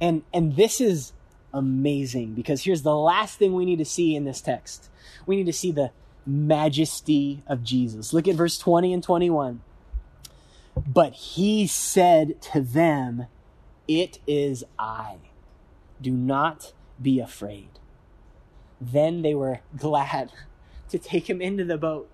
And, 0.00 0.22
and 0.32 0.56
this 0.56 0.80
is 0.80 1.12
amazing 1.52 2.34
because 2.34 2.64
here's 2.64 2.82
the 2.82 2.96
last 2.96 3.38
thing 3.38 3.54
we 3.54 3.64
need 3.64 3.78
to 3.78 3.84
see 3.84 4.14
in 4.14 4.24
this 4.24 4.40
text. 4.40 4.88
We 5.24 5.36
need 5.36 5.46
to 5.46 5.52
see 5.52 5.72
the 5.72 5.90
majesty 6.26 7.42
of 7.46 7.62
Jesus. 7.62 8.12
Look 8.12 8.28
at 8.28 8.34
verse 8.34 8.58
20 8.58 8.92
and 8.92 9.02
21. 9.02 9.60
But 10.76 11.14
he 11.14 11.66
said 11.66 12.40
to 12.52 12.60
them, 12.60 13.26
It 13.88 14.18
is 14.26 14.64
I. 14.78 15.16
Do 16.00 16.10
not 16.10 16.72
be 17.00 17.18
afraid. 17.20 17.78
Then 18.80 19.22
they 19.22 19.34
were 19.34 19.60
glad 19.76 20.32
to 20.90 20.98
take 20.98 21.28
him 21.30 21.40
into 21.40 21.64
the 21.64 21.78
boat. 21.78 22.10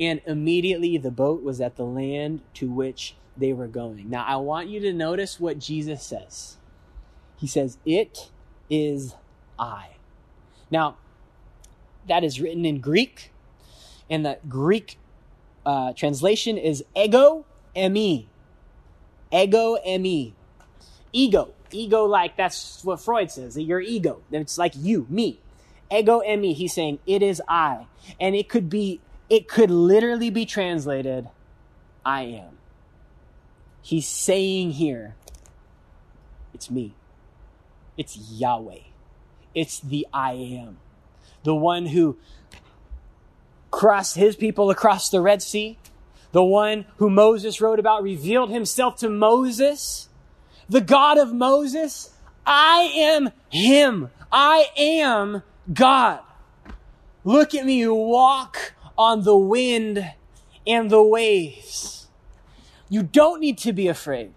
And 0.00 0.20
immediately 0.26 0.96
the 0.96 1.10
boat 1.10 1.42
was 1.42 1.60
at 1.60 1.76
the 1.76 1.84
land 1.84 2.40
to 2.54 2.70
which 2.70 3.14
they 3.36 3.52
were 3.52 3.68
going. 3.68 4.08
Now, 4.08 4.24
I 4.24 4.36
want 4.36 4.68
you 4.68 4.80
to 4.80 4.92
notice 4.92 5.38
what 5.38 5.58
Jesus 5.58 6.02
says. 6.02 6.56
He 7.36 7.46
says, 7.46 7.78
It 7.84 8.30
is 8.70 9.14
I. 9.58 9.96
Now, 10.70 10.96
that 12.08 12.24
is 12.24 12.40
written 12.40 12.64
in 12.64 12.80
Greek, 12.80 13.32
and 14.08 14.24
the 14.24 14.38
Greek 14.48 14.98
uh, 15.64 15.92
translation 15.92 16.58
is 16.58 16.84
ego 16.96 17.44
eimi. 17.76 18.26
Ego 19.32 19.78
eimi. 19.86 20.32
Ego. 21.12 21.54
Ego, 21.70 22.04
like 22.04 22.36
that's 22.36 22.84
what 22.84 23.00
Freud 23.00 23.30
says, 23.30 23.56
your 23.56 23.80
ego. 23.80 24.20
It's 24.30 24.58
like 24.58 24.74
you, 24.76 25.06
me. 25.08 25.40
Ego 25.90 26.20
eimi. 26.20 26.54
He's 26.54 26.74
saying, 26.74 26.98
it 27.06 27.22
is 27.22 27.40
I. 27.48 27.86
And 28.20 28.34
it 28.34 28.48
could 28.48 28.68
be, 28.68 29.00
it 29.30 29.48
could 29.48 29.70
literally 29.70 30.28
be 30.28 30.44
translated, 30.44 31.28
I 32.04 32.22
am. 32.22 32.58
He's 33.80 34.06
saying 34.06 34.72
here, 34.72 35.14
it's 36.52 36.70
me. 36.70 36.94
It's 37.96 38.16
Yahweh. 38.16 38.80
It's 39.54 39.80
the 39.80 40.06
I 40.12 40.32
am. 40.32 40.78
The 41.42 41.54
one 41.54 41.86
who 41.86 42.16
crossed 43.70 44.16
his 44.16 44.36
people 44.36 44.70
across 44.70 45.08
the 45.08 45.20
Red 45.20 45.42
Sea. 45.42 45.78
The 46.32 46.42
one 46.42 46.86
who 46.96 47.10
Moses 47.10 47.60
wrote 47.60 47.78
about 47.78 48.02
revealed 48.02 48.50
himself 48.50 48.96
to 48.96 49.08
Moses. 49.08 50.08
The 50.68 50.80
God 50.80 51.18
of 51.18 51.32
Moses. 51.32 52.10
I 52.46 52.92
am 52.96 53.30
him. 53.50 54.10
I 54.32 54.66
am 54.76 55.42
God. 55.72 56.20
Look 57.24 57.54
at 57.54 57.66
me 57.66 57.86
walk 57.86 58.74
on 58.98 59.22
the 59.22 59.36
wind 59.36 60.12
and 60.66 60.90
the 60.90 61.02
waves. 61.02 62.08
You 62.88 63.02
don't 63.02 63.40
need 63.40 63.58
to 63.58 63.72
be 63.72 63.88
afraid 63.88 64.32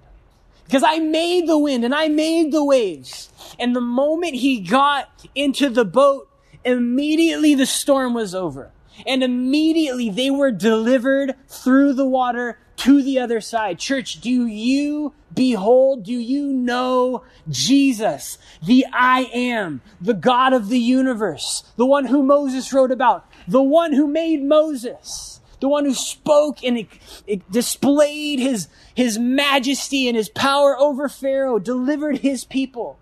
because 0.66 0.84
I 0.84 1.00
made 1.00 1.48
the 1.48 1.58
wind 1.58 1.84
and 1.84 1.96
I 1.96 2.08
made 2.08 2.52
the 2.52 2.64
waves. 2.64 3.30
And 3.60 3.76
the 3.76 3.82
moment 3.82 4.36
he 4.36 4.60
got 4.60 5.26
into 5.34 5.70
the 5.70 5.86
boat, 5.86 6.30
immediately 6.64 7.56
the 7.56 7.66
storm 7.66 8.14
was 8.14 8.36
over. 8.36 8.72
And 9.06 9.24
immediately 9.24 10.10
they 10.10 10.30
were 10.30 10.52
delivered 10.52 11.36
through 11.48 11.94
the 11.94 12.08
water 12.08 12.60
to 12.78 13.02
the 13.02 13.20
other 13.20 13.42
side. 13.42 13.80
Church, 13.80 14.22
do 14.22 14.46
you 14.46 15.14
behold, 15.34 16.04
do 16.04 16.14
you 16.14 16.54
know 16.54 17.24
Jesus, 17.50 18.38
the 18.64 18.86
I 18.94 19.30
am, 19.34 19.82
the 20.00 20.14
God 20.14 20.54
of 20.54 20.70
the 20.70 20.80
universe, 20.80 21.64
the 21.78 21.86
one 21.86 22.06
who 22.06 22.24
Moses 22.24 22.72
wrote 22.74 22.92
about, 22.92 23.30
the 23.48 23.64
one 23.64 23.94
who 23.94 24.08
made 24.08 24.44
Moses, 24.44 25.40
the 25.60 25.70
one 25.70 25.86
who 25.86 25.94
spoke 25.94 26.64
and 26.64 26.78
it, 26.78 26.88
it 27.28 27.52
displayed 27.52 28.40
his, 28.40 28.68
his 28.94 29.18
majesty 29.18 30.08
and 30.08 30.18
his 30.18 30.30
power 30.30 30.78
over 30.78 31.10
Pharaoh, 31.10 31.60
delivered 31.60 32.20
his 32.20 32.46
people 32.46 33.00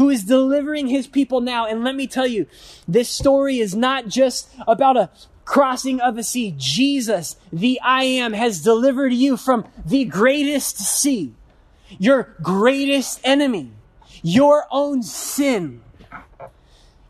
who 0.00 0.08
is 0.08 0.24
delivering 0.24 0.86
his 0.86 1.06
people 1.06 1.42
now. 1.42 1.66
And 1.66 1.84
let 1.84 1.94
me 1.94 2.06
tell 2.06 2.26
you, 2.26 2.46
this 2.88 3.10
story 3.10 3.58
is 3.58 3.76
not 3.76 4.08
just 4.08 4.48
about 4.66 4.96
a 4.96 5.10
crossing 5.44 6.00
of 6.00 6.16
a 6.16 6.22
sea. 6.22 6.54
Jesus, 6.56 7.36
the 7.52 7.78
I 7.84 8.04
am, 8.04 8.32
has 8.32 8.62
delivered 8.62 9.12
you 9.12 9.36
from 9.36 9.66
the 9.84 10.06
greatest 10.06 10.78
sea, 10.78 11.34
your 11.98 12.34
greatest 12.40 13.20
enemy, 13.24 13.72
your 14.22 14.64
own 14.70 15.02
sin. 15.02 15.82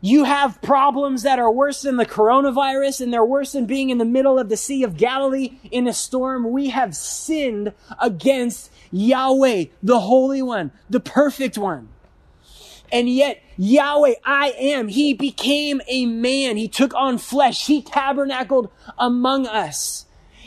You 0.01 0.25
have 0.25 0.61
problems 0.61 1.23
that 1.23 1.39
are 1.39 1.49
worse 1.49 1.83
than 1.83 1.95
the 1.95 2.05
coronavirus 2.05 2.99
and 2.99 3.13
they're 3.13 3.23
worse 3.23 3.53
than 3.53 3.67
being 3.67 3.89
in 3.89 3.99
the 3.99 4.05
middle 4.05 4.37
of 4.37 4.49
the 4.49 4.57
Sea 4.57 4.83
of 4.83 4.97
Galilee 4.97 5.59
in 5.71 5.87
a 5.87 5.93
storm. 5.93 6.51
We 6.51 6.71
have 6.71 6.93
sinned 6.93 7.71
against 8.01 8.69
Yahweh, 8.91 9.65
the 9.81 10.01
Holy 10.01 10.41
One, 10.41 10.73
the 10.89 10.99
perfect 10.99 11.57
one. 11.57 11.87
And 12.91 13.09
yet, 13.09 13.41
Yahweh, 13.57 14.15
I 14.25 14.53
am, 14.59 14.87
He 14.87 15.13
became 15.13 15.81
a 15.87 16.05
man. 16.05 16.57
He 16.57 16.67
took 16.67 16.93
on 16.93 17.17
flesh. 17.17 17.67
He 17.67 17.81
tabernacled 17.81 18.69
among 18.97 19.47
us. 19.47 20.05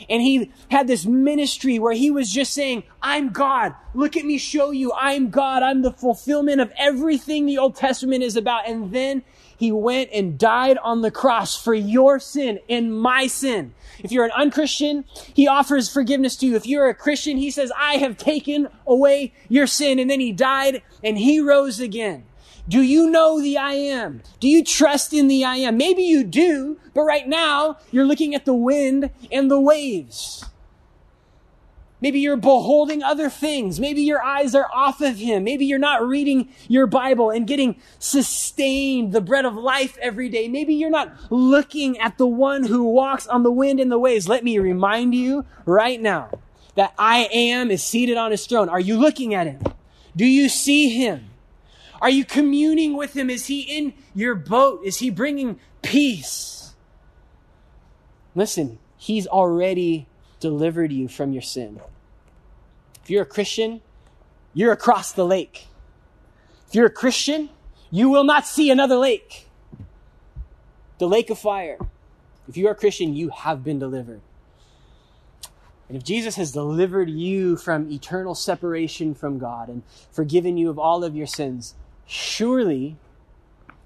And 0.09 0.21
he 0.21 0.51
had 0.69 0.87
this 0.87 1.05
ministry 1.05 1.79
where 1.79 1.93
he 1.93 2.11
was 2.11 2.31
just 2.31 2.53
saying, 2.53 2.83
I'm 3.01 3.29
God. 3.29 3.73
Look 3.93 4.15
at 4.15 4.25
me 4.25 4.37
show 4.37 4.71
you. 4.71 4.91
I'm 4.93 5.29
God. 5.29 5.63
I'm 5.63 5.81
the 5.81 5.91
fulfillment 5.91 6.61
of 6.61 6.71
everything 6.77 7.45
the 7.45 7.57
Old 7.57 7.75
Testament 7.75 8.23
is 8.23 8.35
about. 8.35 8.67
And 8.67 8.91
then 8.91 9.23
he 9.57 9.71
went 9.71 10.09
and 10.13 10.37
died 10.37 10.77
on 10.77 11.01
the 11.01 11.11
cross 11.11 11.61
for 11.61 11.73
your 11.73 12.19
sin 12.19 12.59
and 12.69 12.97
my 12.99 13.27
sin. 13.27 13.73
If 13.99 14.11
you're 14.11 14.25
an 14.25 14.31
unchristian, 14.31 15.05
he 15.33 15.47
offers 15.47 15.91
forgiveness 15.91 16.35
to 16.37 16.45
you. 16.45 16.55
If 16.55 16.67
you're 16.67 16.89
a 16.89 16.93
Christian, 16.93 17.37
he 17.37 17.49
says, 17.49 17.71
I 17.77 17.95
have 17.95 18.17
taken 18.17 18.67
away 18.85 19.33
your 19.47 19.67
sin. 19.67 19.97
And 19.97 20.09
then 20.09 20.19
he 20.19 20.31
died 20.31 20.83
and 21.03 21.17
he 21.17 21.39
rose 21.39 21.79
again. 21.79 22.25
Do 22.67 22.81
you 22.81 23.09
know 23.09 23.39
the 23.39 23.57
I 23.57 23.73
am? 23.73 24.23
Do 24.39 24.47
you 24.47 24.63
trust 24.63 25.13
in 25.13 25.27
the 25.27 25.45
I 25.45 25.57
am? 25.57 25.77
Maybe 25.77 26.01
you 26.01 26.23
do, 26.23 26.79
but 26.93 27.01
right 27.01 27.27
now 27.27 27.77
you're 27.91 28.05
looking 28.05 28.33
at 28.33 28.45
the 28.45 28.55
wind 28.55 29.11
and 29.31 29.51
the 29.51 29.59
waves. 29.59 30.45
Maybe 32.01 32.19
you're 32.19 32.37
beholding 32.37 33.01
other 33.01 33.29
things. 33.29 33.79
Maybe 33.79 34.01
your 34.01 34.21
eyes 34.21 34.53
are 34.53 34.67
off 34.73 34.99
of 35.01 35.17
Him. 35.17 35.43
Maybe 35.43 35.65
you're 35.65 35.79
not 35.79 36.05
reading 36.05 36.49
your 36.67 36.87
Bible 36.87 37.29
and 37.29 37.47
getting 37.47 37.77
sustained, 37.99 39.13
the 39.13 39.21
bread 39.21 39.45
of 39.45 39.55
life 39.55 39.97
every 40.01 40.27
day. 40.29 40.47
Maybe 40.47 40.73
you're 40.73 40.89
not 40.89 41.13
looking 41.31 41.97
at 41.99 42.17
the 42.17 42.27
one 42.27 42.65
who 42.65 42.83
walks 42.83 43.27
on 43.27 43.43
the 43.43 43.51
wind 43.51 43.79
and 43.79 43.91
the 43.91 43.99
waves. 43.99 44.27
Let 44.27 44.43
me 44.43 44.59
remind 44.59 45.15
you 45.15 45.45
right 45.65 46.01
now 46.01 46.29
that 46.75 46.93
I 46.97 47.29
am 47.31 47.71
is 47.71 47.83
seated 47.83 48.17
on 48.17 48.31
His 48.31 48.45
throne. 48.45 48.69
Are 48.69 48.79
you 48.79 48.97
looking 48.97 49.33
at 49.33 49.47
Him? 49.47 49.61
Do 50.15 50.25
you 50.25 50.49
see 50.49 50.89
Him? 50.89 51.29
Are 52.01 52.09
you 52.09 52.25
communing 52.25 52.95
with 52.95 53.15
him? 53.15 53.29
Is 53.29 53.47
he 53.47 53.61
in 53.61 53.93
your 54.13 54.35
boat? 54.35 54.81
Is 54.83 54.97
he 54.97 55.09
bringing 55.09 55.59
peace? 55.81 56.73
Listen, 58.35 58.79
he's 58.97 59.27
already 59.27 60.07
delivered 60.39 60.91
you 60.91 61.07
from 61.07 61.31
your 61.31 61.41
sin. 61.41 61.79
If 63.03 63.09
you're 63.09 63.23
a 63.23 63.25
Christian, 63.25 63.81
you're 64.53 64.71
across 64.71 65.11
the 65.11 65.25
lake. 65.25 65.67
If 66.67 66.75
you're 66.75 66.87
a 66.87 66.91
Christian, 66.91 67.49
you 67.91 68.09
will 68.09 68.23
not 68.23 68.45
see 68.45 68.69
another 68.69 68.95
lake. 68.95 69.47
The 70.97 71.07
lake 71.07 71.29
of 71.29 71.37
fire. 71.37 71.77
If 72.47 72.57
you 72.57 72.67
are 72.67 72.71
a 72.71 72.75
Christian, 72.75 73.15
you 73.15 73.29
have 73.29 73.63
been 73.63 73.79
delivered. 73.79 74.21
And 75.87 75.97
if 75.97 76.03
Jesus 76.03 76.35
has 76.35 76.51
delivered 76.51 77.09
you 77.09 77.57
from 77.57 77.91
eternal 77.91 78.33
separation 78.33 79.13
from 79.13 79.37
God 79.37 79.69
and 79.69 79.83
forgiven 80.11 80.57
you 80.57 80.69
of 80.69 80.79
all 80.79 81.03
of 81.03 81.15
your 81.15 81.27
sins, 81.27 81.75
surely 82.05 82.97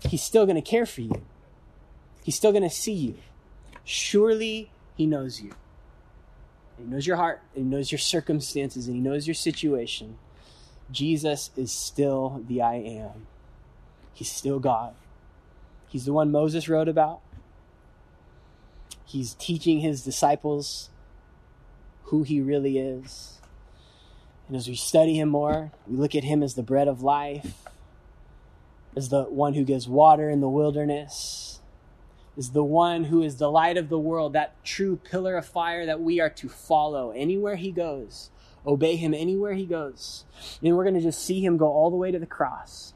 he's 0.08 0.24
still 0.24 0.46
going 0.46 0.56
to 0.56 0.62
care 0.62 0.86
for 0.86 1.02
you. 1.02 1.22
He's 2.24 2.36
still 2.36 2.52
going 2.52 2.64
to 2.64 2.70
see 2.70 2.94
you. 2.94 3.16
Surely 3.84 4.72
he 4.96 5.06
knows 5.06 5.42
you. 5.42 5.52
He 6.78 6.86
knows 6.86 7.06
your 7.06 7.18
heart, 7.18 7.42
he 7.54 7.62
knows 7.62 7.92
your 7.92 8.00
circumstances, 8.00 8.88
and 8.88 8.96
he 8.96 9.02
knows 9.02 9.28
your 9.28 9.34
situation. 9.34 10.18
Jesus 10.92 11.52
is 11.58 11.72
still 11.72 12.44
the 12.48 12.62
I 12.62 12.76
am. 12.76 13.28
He's 14.14 14.32
still 14.32 14.60
God. 14.60 14.94
He's 15.88 16.06
the 16.06 16.14
one 16.14 16.32
Moses 16.32 16.70
wrote 16.70 16.88
about. 16.88 17.22
He's 19.06 19.34
teaching 19.34 19.80
his 19.80 20.04
disciples 20.04 20.90
who 22.04 22.24
he 22.24 22.42
really 22.42 22.78
is. 22.78 23.40
And 24.48 24.56
as 24.56 24.68
we 24.68 24.76
study 24.76 25.18
him 25.18 25.30
more, 25.30 25.72
we 25.88 25.98
look 25.98 26.16
at 26.16 26.24
him 26.24 26.42
as 26.42 26.56
the 26.56 26.64
bread 26.64 26.88
of 26.88 27.02
life, 27.02 27.64
as 28.96 29.10
the 29.10 29.24
one 29.24 29.54
who 29.54 29.64
gives 29.64 29.88
water 29.88 30.30
in 30.30 30.42
the 30.42 30.50
wilderness, 30.50 31.62
is 32.38 32.52
the 32.52 32.64
one 32.64 33.06
who 33.06 33.22
is 33.22 33.36
the 33.36 33.52
light 33.52 33.78
of 33.78 33.90
the 33.90 34.00
world, 34.00 34.34
that 34.34 34.64
true 34.64 34.96
pillar 34.96 35.36
of 35.36 35.46
fire 35.46 35.86
that 35.86 36.02
we 36.02 36.20
are 36.20 36.30
to 36.30 36.48
follow 36.48 37.12
anywhere 37.12 37.56
he 37.56 37.72
goes, 37.72 38.30
obey 38.66 38.96
him 38.96 39.14
anywhere 39.14 39.54
he 39.54 39.66
goes. 39.66 40.26
And 40.64 40.76
we're 40.76 40.84
going 40.84 40.96
to 40.96 41.02
just 41.02 41.24
see 41.24 41.44
him 41.44 41.58
go 41.58 41.68
all 41.68 41.90
the 41.90 41.98
way 41.98 42.12
to 42.12 42.20
the 42.20 42.26
cross. 42.26 42.94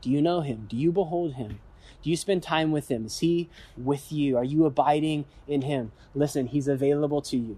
Do 0.00 0.10
you 0.10 0.20
know 0.20 0.40
him? 0.40 0.66
Do 0.68 0.76
you 0.76 0.92
behold 0.92 1.34
him? 1.34 1.60
Do 2.02 2.10
you 2.10 2.16
spend 2.16 2.42
time 2.42 2.72
with 2.72 2.90
him? 2.90 3.06
Is 3.06 3.20
he 3.20 3.48
with 3.76 4.12
you? 4.12 4.36
Are 4.36 4.44
you 4.44 4.66
abiding 4.66 5.24
in 5.48 5.62
him? 5.62 5.92
Listen, 6.14 6.48
he's 6.48 6.68
available 6.68 7.22
to 7.22 7.36
you. 7.38 7.56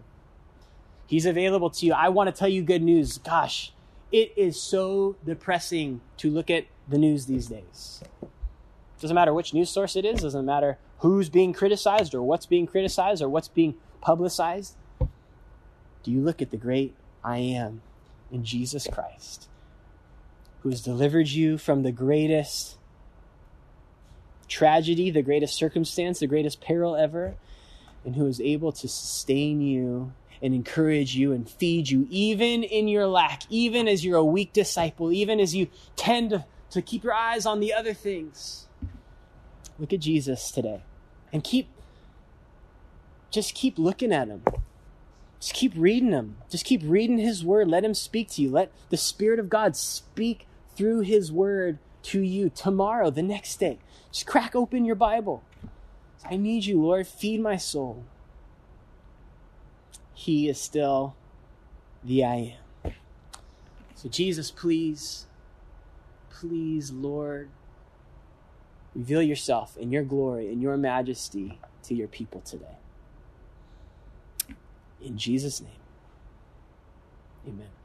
He's 1.07 1.27
available 1.27 1.71
to 1.71 1.87
you. 1.87 1.93
I 1.93 2.09
want 2.11 2.29
to 2.29 2.39
tell 2.39 2.49
you 2.49 2.63
good 2.63 2.83
news. 2.83 3.19
Gosh, 3.19 3.73
it 4.13 4.33
is 4.37 4.61
so 4.61 5.17
depressing 5.25 6.01
to 6.19 6.31
look 6.31 6.51
at 6.51 6.67
the 6.89 6.99
news 6.99 7.27
these 7.27 7.47
days. 7.47 8.03
Doesn't 9.01 9.15
matter 9.15 9.35
which 9.35 9.53
news 9.53 9.71
source 9.71 9.97
it 9.97 10.05
is, 10.05 10.21
doesn't 10.21 10.47
matter 10.47 10.79
who's 10.99 11.29
being 11.29 11.53
criticized 11.53 12.15
or 12.15 12.23
what's 12.23 12.47
being 12.47 12.67
criticized 12.67 13.23
or 13.23 13.29
what's 13.29 13.49
being 13.49 13.75
publicized. 14.01 14.77
Do 16.03 16.11
you 16.11 16.21
look 16.21 16.41
at 16.41 16.51
the 16.51 16.57
great 16.57 16.95
I 17.23 17.39
am 17.39 17.83
in 18.31 18.45
Jesus 18.45 18.87
Christ, 18.91 19.49
who 20.63 20.71
has 20.71 20.81
delivered 20.81 21.29
you 21.29 21.59
from 21.59 21.83
the 21.83 21.93
greatest 21.93 22.77
tragedy, 24.49 25.11
the 25.11 25.23
greatest 25.23 25.55
circumstance, 25.55 26.21
the 26.21 26.27
greatest 26.27 26.61
peril 26.61 26.97
ever, 26.97 27.35
and 28.05 28.15
who 28.17 28.27
is 28.27 28.41
able 28.41 28.73
to 28.73 28.89
sustain 28.89 29.61
you 29.61 30.13
and 30.41 30.55
encourage 30.55 31.17
you 31.17 31.33
and 31.33 31.49
feed 31.49 31.91
you, 31.91 32.07
even 32.11 32.63
in 32.63 32.89
your 32.89 33.07
lack, 33.07 33.43
even 33.51 33.89
as 33.89 34.05
you're 34.05 34.19
a 34.19 34.25
weak 34.25 34.53
disciple, 34.53 35.11
even 35.13 35.41
as 35.41 35.55
you 35.55 35.67
tend 35.97 36.31
to, 36.31 36.45
to 36.71 36.83
keep 36.83 37.05
your 37.05 37.15
eyes 37.15 37.47
on 37.47 37.61
the 37.61 37.73
other 37.73 37.95
things. 37.95 38.67
Look 39.79 39.93
at 39.93 40.01
Jesus 40.01 40.51
today 40.51 40.83
and 41.33 41.45
keep, 41.45 41.69
just 43.31 43.55
keep 43.55 43.79
looking 43.79 44.13
at 44.13 44.29
him. 44.29 44.43
Just 45.41 45.55
keep 45.55 45.73
reading 45.77 46.13
him. 46.13 46.37
Just 46.49 46.65
keep 46.65 46.81
reading 46.85 47.19
his 47.19 47.45
word. 47.45 47.69
Let 47.69 47.85
him 47.85 47.95
speak 47.95 48.31
to 48.31 48.43
you. 48.43 48.51
Let 48.51 48.73
the 48.89 48.97
Spirit 48.97 49.39
of 49.39 49.51
God 49.51 49.77
speak 49.77 50.47
through 50.75 51.01
his 51.01 51.31
word 51.31 51.79
to 52.05 52.21
you 52.21 52.51
tomorrow, 52.51 53.11
the 53.11 53.23
next 53.23 53.57
day. 53.57 53.79
Just 54.11 54.27
crack 54.27 54.57
open 54.57 54.85
your 54.85 54.95
Bible. 54.97 55.43
I 56.25 56.37
need 56.37 56.65
you, 56.65 56.81
Lord. 56.81 57.07
Feed 57.07 57.41
my 57.41 57.57
soul. 57.57 58.05
He 60.15 60.49
is 60.49 60.61
still 60.61 61.15
the 62.03 62.25
I 62.25 62.57
am. 62.85 62.93
So, 63.95 64.09
Jesus, 64.09 64.51
please, 64.51 65.27
please, 66.41 66.91
Lord, 66.91 67.49
reveal 68.95 69.23
yourself 69.23 69.77
in 69.77 69.93
your 69.93 70.03
glory 70.05 70.53
and 70.53 70.61
your 70.61 70.77
majesty 70.77 71.59
to 71.85 71.95
your 71.95 72.09
people 72.09 72.41
today. 72.41 72.79
In 75.01 75.17
Jesus' 75.17 75.61
name, 75.61 75.71
amen. 77.47 77.76